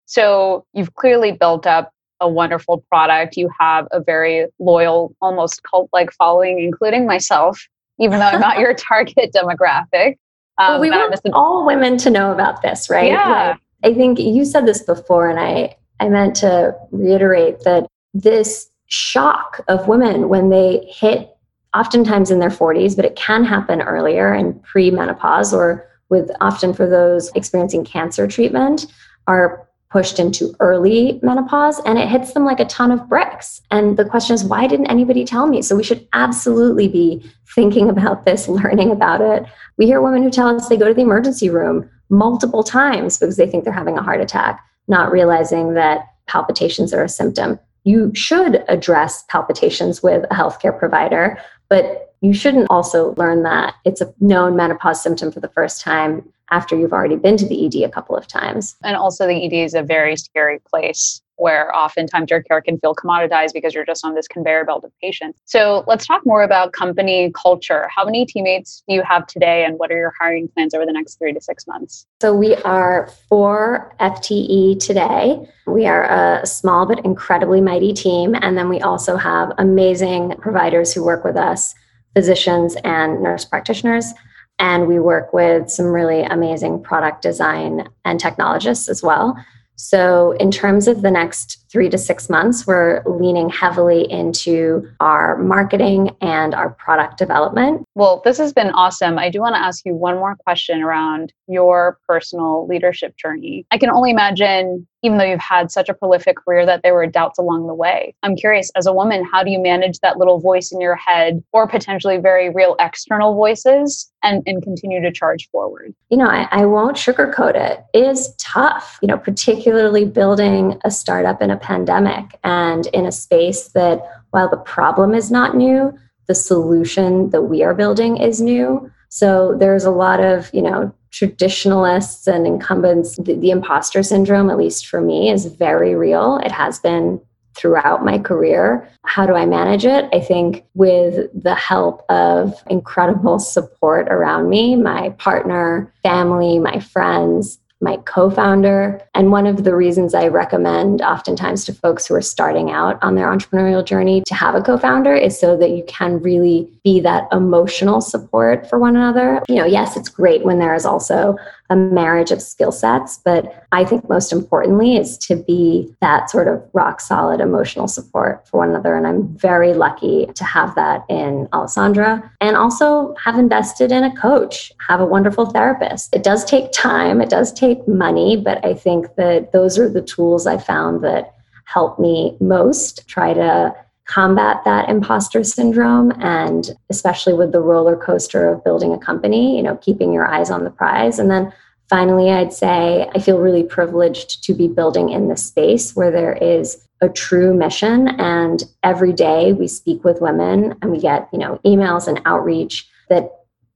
So, 0.04 0.66
you've 0.74 0.94
clearly 0.94 1.32
built 1.32 1.66
up 1.66 1.90
a 2.20 2.28
wonderful 2.28 2.84
product. 2.90 3.38
You 3.38 3.48
have 3.58 3.88
a 3.90 4.00
very 4.00 4.46
loyal, 4.58 5.16
almost 5.22 5.62
cult 5.62 5.88
like 5.94 6.12
following, 6.12 6.60
including 6.60 7.06
myself, 7.06 7.66
even 7.98 8.18
though 8.18 8.26
I'm 8.26 8.40
not 8.40 8.58
your 8.60 8.74
target 8.74 9.32
demographic. 9.34 10.18
Um, 10.58 10.72
well, 10.74 10.80
we 10.80 10.90
want 10.90 11.18
all 11.32 11.64
women 11.64 11.96
to 11.98 12.10
know 12.10 12.30
about 12.30 12.60
this, 12.60 12.90
right? 12.90 13.10
Yeah. 13.10 13.56
I 13.84 13.92
think 13.92 14.18
you 14.18 14.44
said 14.44 14.66
this 14.66 14.82
before, 14.82 15.28
and 15.28 15.38
I, 15.38 15.76
I 16.00 16.08
meant 16.08 16.34
to 16.36 16.74
reiterate 16.90 17.60
that 17.60 17.86
this 18.14 18.70
shock 18.86 19.60
of 19.68 19.86
women 19.86 20.28
when 20.28 20.48
they 20.48 20.86
hit 20.88 21.36
oftentimes 21.76 22.30
in 22.30 22.38
their 22.38 22.50
40s, 22.50 22.96
but 22.96 23.04
it 23.04 23.16
can 23.16 23.44
happen 23.44 23.82
earlier 23.82 24.34
in 24.34 24.58
pre-menopause 24.60 25.52
or 25.52 25.86
with 26.08 26.30
often 26.40 26.72
for 26.72 26.88
those 26.88 27.30
experiencing 27.34 27.84
cancer 27.84 28.26
treatment 28.26 28.86
are 29.26 29.68
pushed 29.90 30.18
into 30.18 30.54
early 30.60 31.20
menopause 31.22 31.80
and 31.86 31.98
it 31.98 32.08
hits 32.08 32.32
them 32.32 32.44
like 32.44 32.60
a 32.60 32.64
ton 32.64 32.90
of 32.90 33.08
bricks. 33.08 33.60
And 33.70 33.96
the 33.96 34.04
question 34.04 34.34
is, 34.34 34.44
why 34.44 34.66
didn't 34.66 34.86
anybody 34.86 35.24
tell 35.24 35.46
me? 35.46 35.62
So 35.62 35.76
we 35.76 35.84
should 35.84 36.06
absolutely 36.12 36.88
be 36.88 37.30
thinking 37.54 37.88
about 37.94 38.24
this, 38.24 38.48
learning 38.48 38.90
about 38.90 39.20
it. 39.20 39.44
We 39.76 39.86
hear 39.86 40.00
women 40.00 40.22
who 40.22 40.30
tell 40.30 40.48
us 40.48 40.68
they 40.68 40.76
go 40.76 40.88
to 40.88 40.94
the 40.94 41.02
emergency 41.02 41.50
room 41.50 41.88
multiple 42.10 42.62
times 42.62 43.18
because 43.18 43.36
they 43.36 43.46
think 43.46 43.64
they're 43.64 43.72
having 43.72 43.98
a 43.98 44.02
heart 44.02 44.20
attack, 44.20 44.64
not 44.88 45.10
realizing 45.10 45.74
that 45.74 46.06
palpitations 46.26 46.92
are 46.92 47.04
a 47.04 47.08
symptom. 47.08 47.58
You 47.84 48.12
should 48.14 48.64
address 48.68 49.24
palpitations 49.28 50.02
with 50.02 50.24
a 50.24 50.34
healthcare 50.34 50.76
provider 50.78 51.38
but 51.68 52.14
you 52.20 52.32
shouldn't 52.32 52.68
also 52.70 53.14
learn 53.16 53.42
that 53.42 53.74
it's 53.84 54.00
a 54.00 54.12
known 54.20 54.56
menopause 54.56 55.02
symptom 55.02 55.30
for 55.32 55.40
the 55.40 55.48
first 55.48 55.80
time 55.80 56.26
after 56.50 56.76
you've 56.76 56.92
already 56.92 57.16
been 57.16 57.36
to 57.36 57.46
the 57.46 57.66
ED 57.66 57.84
a 57.84 57.90
couple 57.90 58.16
of 58.16 58.26
times. 58.26 58.76
And 58.82 58.96
also, 58.96 59.26
the 59.26 59.44
ED 59.44 59.52
is 59.52 59.74
a 59.74 59.82
very 59.82 60.16
scary 60.16 60.60
place 60.60 61.20
where 61.36 61.74
oftentimes 61.74 62.30
your 62.30 62.42
care 62.42 62.60
can 62.60 62.78
feel 62.78 62.94
commoditized 62.94 63.52
because 63.52 63.74
you're 63.74 63.84
just 63.84 64.04
on 64.04 64.14
this 64.14 64.28
conveyor 64.28 64.64
belt 64.64 64.84
of 64.84 64.92
patients. 65.02 65.40
So 65.44 65.84
let's 65.86 66.06
talk 66.06 66.24
more 66.24 66.42
about 66.42 66.72
company 66.72 67.32
culture. 67.32 67.88
How 67.94 68.04
many 68.04 68.24
teammates 68.24 68.82
do 68.88 68.94
you 68.94 69.02
have 69.02 69.26
today, 69.26 69.64
and 69.64 69.78
what 69.78 69.90
are 69.90 69.96
your 69.96 70.12
hiring 70.18 70.48
plans 70.48 70.74
over 70.74 70.86
the 70.86 70.92
next 70.92 71.18
three 71.18 71.32
to 71.32 71.40
six 71.40 71.66
months? 71.66 72.06
So 72.20 72.34
we 72.34 72.54
are 72.56 73.10
four 73.28 73.94
FTE 74.00 74.78
today. 74.78 75.46
We 75.66 75.86
are 75.86 76.04
a 76.04 76.46
small 76.46 76.86
but 76.86 77.04
incredibly 77.04 77.60
mighty 77.60 77.92
team. 77.92 78.34
And 78.40 78.56
then 78.56 78.68
we 78.68 78.80
also 78.80 79.16
have 79.16 79.52
amazing 79.58 80.34
providers 80.40 80.92
who 80.92 81.04
work 81.04 81.24
with 81.24 81.36
us, 81.36 81.74
physicians 82.14 82.76
and 82.84 83.22
nurse 83.22 83.44
practitioners. 83.44 84.12
And 84.58 84.86
we 84.86 85.00
work 85.00 85.32
with 85.32 85.68
some 85.68 85.86
really 85.86 86.22
amazing 86.22 86.82
product 86.82 87.22
design 87.22 87.88
and 88.04 88.20
technologists 88.20 88.88
as 88.88 89.02
well. 89.02 89.36
So, 89.76 90.32
in 90.32 90.50
terms 90.50 90.86
of 90.86 91.02
the 91.02 91.10
next 91.10 91.64
three 91.68 91.88
to 91.90 91.98
six 91.98 92.30
months, 92.30 92.66
we're 92.66 93.02
leaning 93.06 93.48
heavily 93.48 94.10
into 94.10 94.88
our 95.00 95.36
marketing 95.36 96.16
and 96.20 96.54
our 96.54 96.70
product 96.70 97.18
development. 97.18 97.83
Well, 97.96 98.22
this 98.24 98.38
has 98.38 98.52
been 98.52 98.70
awesome. 98.70 99.18
I 99.18 99.30
do 99.30 99.40
want 99.40 99.54
to 99.54 99.60
ask 99.60 99.84
you 99.86 99.94
one 99.94 100.16
more 100.16 100.36
question 100.36 100.82
around 100.82 101.32
your 101.46 101.98
personal 102.08 102.66
leadership 102.66 103.16
journey. 103.16 103.66
I 103.70 103.78
can 103.78 103.90
only 103.90 104.10
imagine 104.10 104.86
even 105.04 105.18
though 105.18 105.24
you've 105.24 105.38
had 105.38 105.70
such 105.70 105.90
a 105.90 105.94
prolific 105.94 106.38
career 106.38 106.64
that 106.64 106.82
there 106.82 106.94
were 106.94 107.06
doubts 107.06 107.38
along 107.38 107.66
the 107.66 107.74
way. 107.74 108.14
I'm 108.22 108.34
curious, 108.36 108.70
as 108.74 108.86
a 108.86 108.92
woman, 108.92 109.22
how 109.22 109.44
do 109.44 109.50
you 109.50 109.60
manage 109.60 109.98
that 110.00 110.16
little 110.16 110.40
voice 110.40 110.72
in 110.72 110.80
your 110.80 110.96
head 110.96 111.44
or 111.52 111.68
potentially 111.68 112.16
very 112.16 112.48
real 112.48 112.74
external 112.80 113.34
voices 113.34 114.10
and, 114.22 114.42
and 114.46 114.62
continue 114.62 115.02
to 115.02 115.12
charge 115.12 115.48
forward? 115.50 115.94
You 116.08 116.16
know, 116.16 116.26
I, 116.26 116.48
I 116.50 116.64
won't 116.64 116.96
sugarcoat 116.96 117.54
it. 117.54 117.84
It 117.92 118.06
is 118.06 118.34
tough, 118.38 118.98
you 119.02 119.08
know, 119.08 119.18
particularly 119.18 120.06
building 120.06 120.80
a 120.84 120.90
startup 120.90 121.42
in 121.42 121.50
a 121.50 121.58
pandemic 121.58 122.38
and 122.42 122.86
in 122.88 123.04
a 123.04 123.12
space 123.12 123.68
that 123.68 124.00
while 124.30 124.48
the 124.48 124.56
problem 124.56 125.14
is 125.14 125.30
not 125.30 125.54
new, 125.54 125.96
the 126.26 126.34
solution 126.34 127.30
that 127.30 127.42
we 127.42 127.62
are 127.62 127.74
building 127.74 128.16
is 128.16 128.40
new. 128.40 128.90
So 129.08 129.56
there's 129.58 129.84
a 129.84 129.90
lot 129.90 130.20
of, 130.20 130.50
you 130.52 130.62
know, 130.62 130.92
traditionalists 131.10 132.26
and 132.26 132.46
incumbents. 132.46 133.16
The, 133.16 133.34
the, 133.34 133.50
imposter 133.50 134.02
syndrome, 134.02 134.50
at 134.50 134.58
least 134.58 134.88
for 134.88 135.00
me, 135.00 135.30
is 135.30 135.46
very 135.46 135.94
real. 135.94 136.38
It 136.38 136.50
has 136.50 136.80
been 136.80 137.20
throughout 137.54 138.04
my 138.04 138.18
career. 138.18 138.88
How 139.04 139.26
do 139.26 139.34
I 139.34 139.46
manage 139.46 139.84
it? 139.84 140.08
I 140.12 140.18
think 140.18 140.64
with 140.74 141.30
the 141.40 141.54
help 141.54 142.04
of 142.10 142.60
incredible 142.68 143.38
support 143.38 144.08
around 144.08 144.48
me, 144.48 144.74
my 144.74 145.10
partner, 145.10 145.92
family, 146.02 146.58
my 146.58 146.80
friends, 146.80 147.60
my 147.84 147.98
co 147.98 148.30
founder. 148.30 149.00
And 149.14 149.30
one 149.30 149.46
of 149.46 149.62
the 149.62 149.76
reasons 149.76 150.14
I 150.14 150.26
recommend 150.26 151.02
oftentimes 151.02 151.64
to 151.66 151.72
folks 151.74 152.06
who 152.06 152.14
are 152.14 152.22
starting 152.22 152.70
out 152.70 153.00
on 153.02 153.14
their 153.14 153.28
entrepreneurial 153.28 153.84
journey 153.84 154.22
to 154.26 154.34
have 154.34 154.56
a 154.56 154.62
co 154.62 154.76
founder 154.76 155.14
is 155.14 155.38
so 155.38 155.56
that 155.58 155.70
you 155.70 155.84
can 155.86 156.20
really 156.20 156.68
be 156.82 156.98
that 157.00 157.28
emotional 157.30 158.00
support 158.00 158.68
for 158.68 158.78
one 158.78 158.96
another. 158.96 159.42
You 159.48 159.56
know, 159.56 159.66
yes, 159.66 159.96
it's 159.96 160.08
great 160.08 160.44
when 160.44 160.58
there 160.58 160.74
is 160.74 160.84
also 160.84 161.36
a 161.70 161.76
marriage 161.76 162.30
of 162.30 162.42
skill 162.42 162.72
sets. 162.72 163.18
But 163.24 163.64
I 163.72 163.84
think 163.84 164.08
most 164.08 164.32
importantly 164.32 164.96
is 164.96 165.16
to 165.18 165.36
be 165.36 165.94
that 166.00 166.30
sort 166.30 166.48
of 166.48 166.62
rock 166.72 167.00
solid 167.00 167.40
emotional 167.40 167.88
support 167.88 168.46
for 168.46 168.58
one 168.58 168.70
another. 168.70 168.94
And 168.94 169.06
I'm 169.06 169.28
very 169.36 169.72
lucky 169.72 170.26
to 170.34 170.44
have 170.44 170.74
that 170.74 171.04
in 171.08 171.48
Alessandra 171.52 172.30
and 172.40 172.56
also 172.56 173.14
have 173.22 173.38
invested 173.38 173.92
in 173.92 174.04
a 174.04 174.14
coach, 174.16 174.72
have 174.86 175.00
a 175.00 175.06
wonderful 175.06 175.46
therapist. 175.46 176.14
It 176.14 176.22
does 176.22 176.44
take 176.44 176.72
time, 176.72 177.20
it 177.20 177.30
does 177.30 177.52
take 177.52 177.86
money, 177.88 178.36
but 178.36 178.64
I 178.64 178.74
think 178.74 179.14
that 179.16 179.52
those 179.52 179.78
are 179.78 179.88
the 179.88 180.02
tools 180.02 180.46
I 180.46 180.58
found 180.58 181.02
that 181.02 181.34
help 181.64 181.98
me 181.98 182.36
most 182.40 183.08
try 183.08 183.32
to 183.32 183.74
combat 184.06 184.62
that 184.64 184.88
imposter 184.88 185.42
syndrome 185.42 186.12
and 186.20 186.76
especially 186.90 187.32
with 187.32 187.52
the 187.52 187.60
roller 187.60 187.96
coaster 187.96 188.48
of 188.48 188.62
building 188.62 188.92
a 188.92 188.98
company 188.98 189.56
you 189.56 189.62
know 189.62 189.76
keeping 189.76 190.12
your 190.12 190.26
eyes 190.26 190.50
on 190.50 190.64
the 190.64 190.70
prize. 190.70 191.18
And 191.18 191.30
then 191.30 191.52
finally 191.90 192.30
i'd 192.30 192.50
say 192.50 193.06
i 193.14 193.18
feel 193.18 193.38
really 193.38 193.62
privileged 193.62 194.42
to 194.42 194.54
be 194.54 194.66
building 194.66 195.10
in 195.10 195.28
this 195.28 195.44
space 195.44 195.94
where 195.94 196.10
there 196.10 196.32
is 196.32 196.84
a 197.04 197.08
true 197.08 197.54
mission. 197.54 198.08
And 198.20 198.64
every 198.82 199.12
day 199.12 199.52
we 199.52 199.68
speak 199.68 200.04
with 200.04 200.20
women 200.20 200.76
and 200.80 200.90
we 200.90 200.98
get 200.98 201.28
you 201.32 201.38
know 201.38 201.60
emails 201.64 202.08
and 202.08 202.20
outreach 202.24 202.88
that 203.08 203.30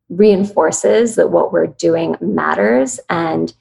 reinforces 0.09 1.17
that 1.17 1.31
what 1.31 1.53
we're 1.53 1.67
doing 1.67 2.17
matters. 2.21 2.99
And 3.11 3.53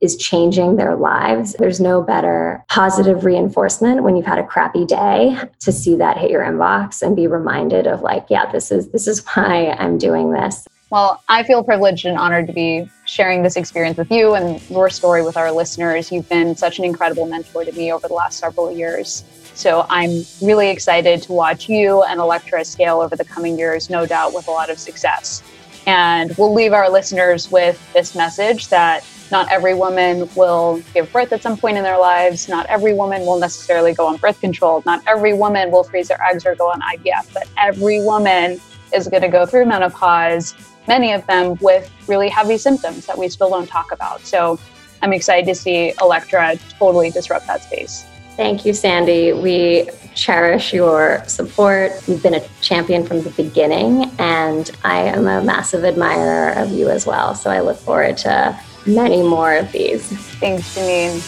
is 0.00 0.16
changing 0.16 0.76
their 0.76 0.96
lives. 0.96 1.54
There's 1.54 1.80
no 1.80 2.02
better 2.02 2.64
positive 2.68 3.24
reinforcement 3.24 4.02
when 4.02 4.16
you've 4.16 4.26
had 4.26 4.38
a 4.38 4.44
crappy 4.44 4.84
day 4.84 5.38
to 5.60 5.72
see 5.72 5.96
that 5.96 6.18
hit 6.18 6.30
your 6.30 6.42
inbox 6.42 7.02
and 7.02 7.16
be 7.16 7.26
reminded 7.26 7.86
of 7.86 8.02
like, 8.02 8.26
yeah, 8.28 8.50
this 8.52 8.70
is 8.70 8.90
this 8.90 9.08
is 9.08 9.24
why 9.34 9.76
I'm 9.78 9.98
doing 9.98 10.32
this. 10.32 10.66
Well, 10.90 11.20
I 11.28 11.42
feel 11.42 11.64
privileged 11.64 12.06
and 12.06 12.16
honored 12.16 12.46
to 12.46 12.52
be 12.52 12.88
sharing 13.06 13.42
this 13.42 13.56
experience 13.56 13.98
with 13.98 14.10
you 14.10 14.34
and 14.34 14.62
your 14.70 14.88
story 14.88 15.22
with 15.22 15.36
our 15.36 15.50
listeners. 15.50 16.12
You've 16.12 16.28
been 16.28 16.54
such 16.54 16.78
an 16.78 16.84
incredible 16.84 17.26
mentor 17.26 17.64
to 17.64 17.72
me 17.72 17.92
over 17.92 18.06
the 18.06 18.14
last 18.14 18.38
several 18.38 18.70
years. 18.70 19.24
So 19.54 19.86
I'm 19.88 20.22
really 20.42 20.68
excited 20.68 21.22
to 21.22 21.32
watch 21.32 21.68
you 21.68 22.02
and 22.04 22.20
Elektra 22.20 22.64
scale 22.64 23.00
over 23.00 23.16
the 23.16 23.24
coming 23.24 23.58
years, 23.58 23.90
no 23.90 24.06
doubt 24.06 24.32
with 24.32 24.46
a 24.46 24.50
lot 24.50 24.70
of 24.70 24.78
success. 24.78 25.42
And 25.86 26.36
we'll 26.36 26.52
leave 26.52 26.72
our 26.72 26.90
listeners 26.90 27.50
with 27.50 27.80
this 27.92 28.14
message 28.14 28.68
that 28.68 29.04
not 29.30 29.50
every 29.50 29.74
woman 29.74 30.28
will 30.36 30.82
give 30.94 31.12
birth 31.12 31.32
at 31.32 31.42
some 31.42 31.56
point 31.56 31.76
in 31.76 31.82
their 31.82 31.98
lives. 31.98 32.48
Not 32.48 32.66
every 32.66 32.94
woman 32.94 33.22
will 33.22 33.38
necessarily 33.38 33.92
go 33.92 34.06
on 34.06 34.16
birth 34.18 34.40
control. 34.40 34.82
Not 34.86 35.02
every 35.06 35.34
woman 35.34 35.70
will 35.70 35.84
freeze 35.84 36.08
their 36.08 36.22
eggs 36.22 36.46
or 36.46 36.54
go 36.54 36.70
on 36.70 36.80
IVF, 36.80 37.32
but 37.32 37.48
every 37.58 38.02
woman 38.02 38.60
is 38.94 39.08
going 39.08 39.22
to 39.22 39.28
go 39.28 39.46
through 39.46 39.66
menopause, 39.66 40.54
many 40.86 41.12
of 41.12 41.26
them 41.26 41.56
with 41.60 41.90
really 42.06 42.28
heavy 42.28 42.56
symptoms 42.56 43.06
that 43.06 43.18
we 43.18 43.28
still 43.28 43.50
don't 43.50 43.66
talk 43.66 43.90
about. 43.92 44.20
So 44.20 44.58
I'm 45.02 45.12
excited 45.12 45.46
to 45.46 45.54
see 45.54 45.92
Elektra 46.00 46.56
totally 46.78 47.10
disrupt 47.10 47.46
that 47.46 47.62
space. 47.62 48.06
Thank 48.36 48.66
you, 48.66 48.74
Sandy. 48.74 49.32
We 49.32 49.88
cherish 50.14 50.72
your 50.72 51.24
support. 51.26 51.92
You've 52.06 52.22
been 52.22 52.34
a 52.34 52.46
champion 52.60 53.06
from 53.06 53.22
the 53.22 53.30
beginning, 53.30 54.10
and 54.18 54.70
I 54.84 55.04
am 55.04 55.26
a 55.26 55.42
massive 55.42 55.84
admirer 55.84 56.50
of 56.50 56.70
you 56.70 56.90
as 56.90 57.06
well. 57.06 57.34
So 57.34 57.50
I 57.50 57.60
look 57.60 57.78
forward 57.78 58.18
to 58.18 58.58
many 58.86 59.22
more 59.22 59.56
of 59.56 59.72
these. 59.72 60.02
Thanks, 60.38 60.74
Jannine. 60.74 61.20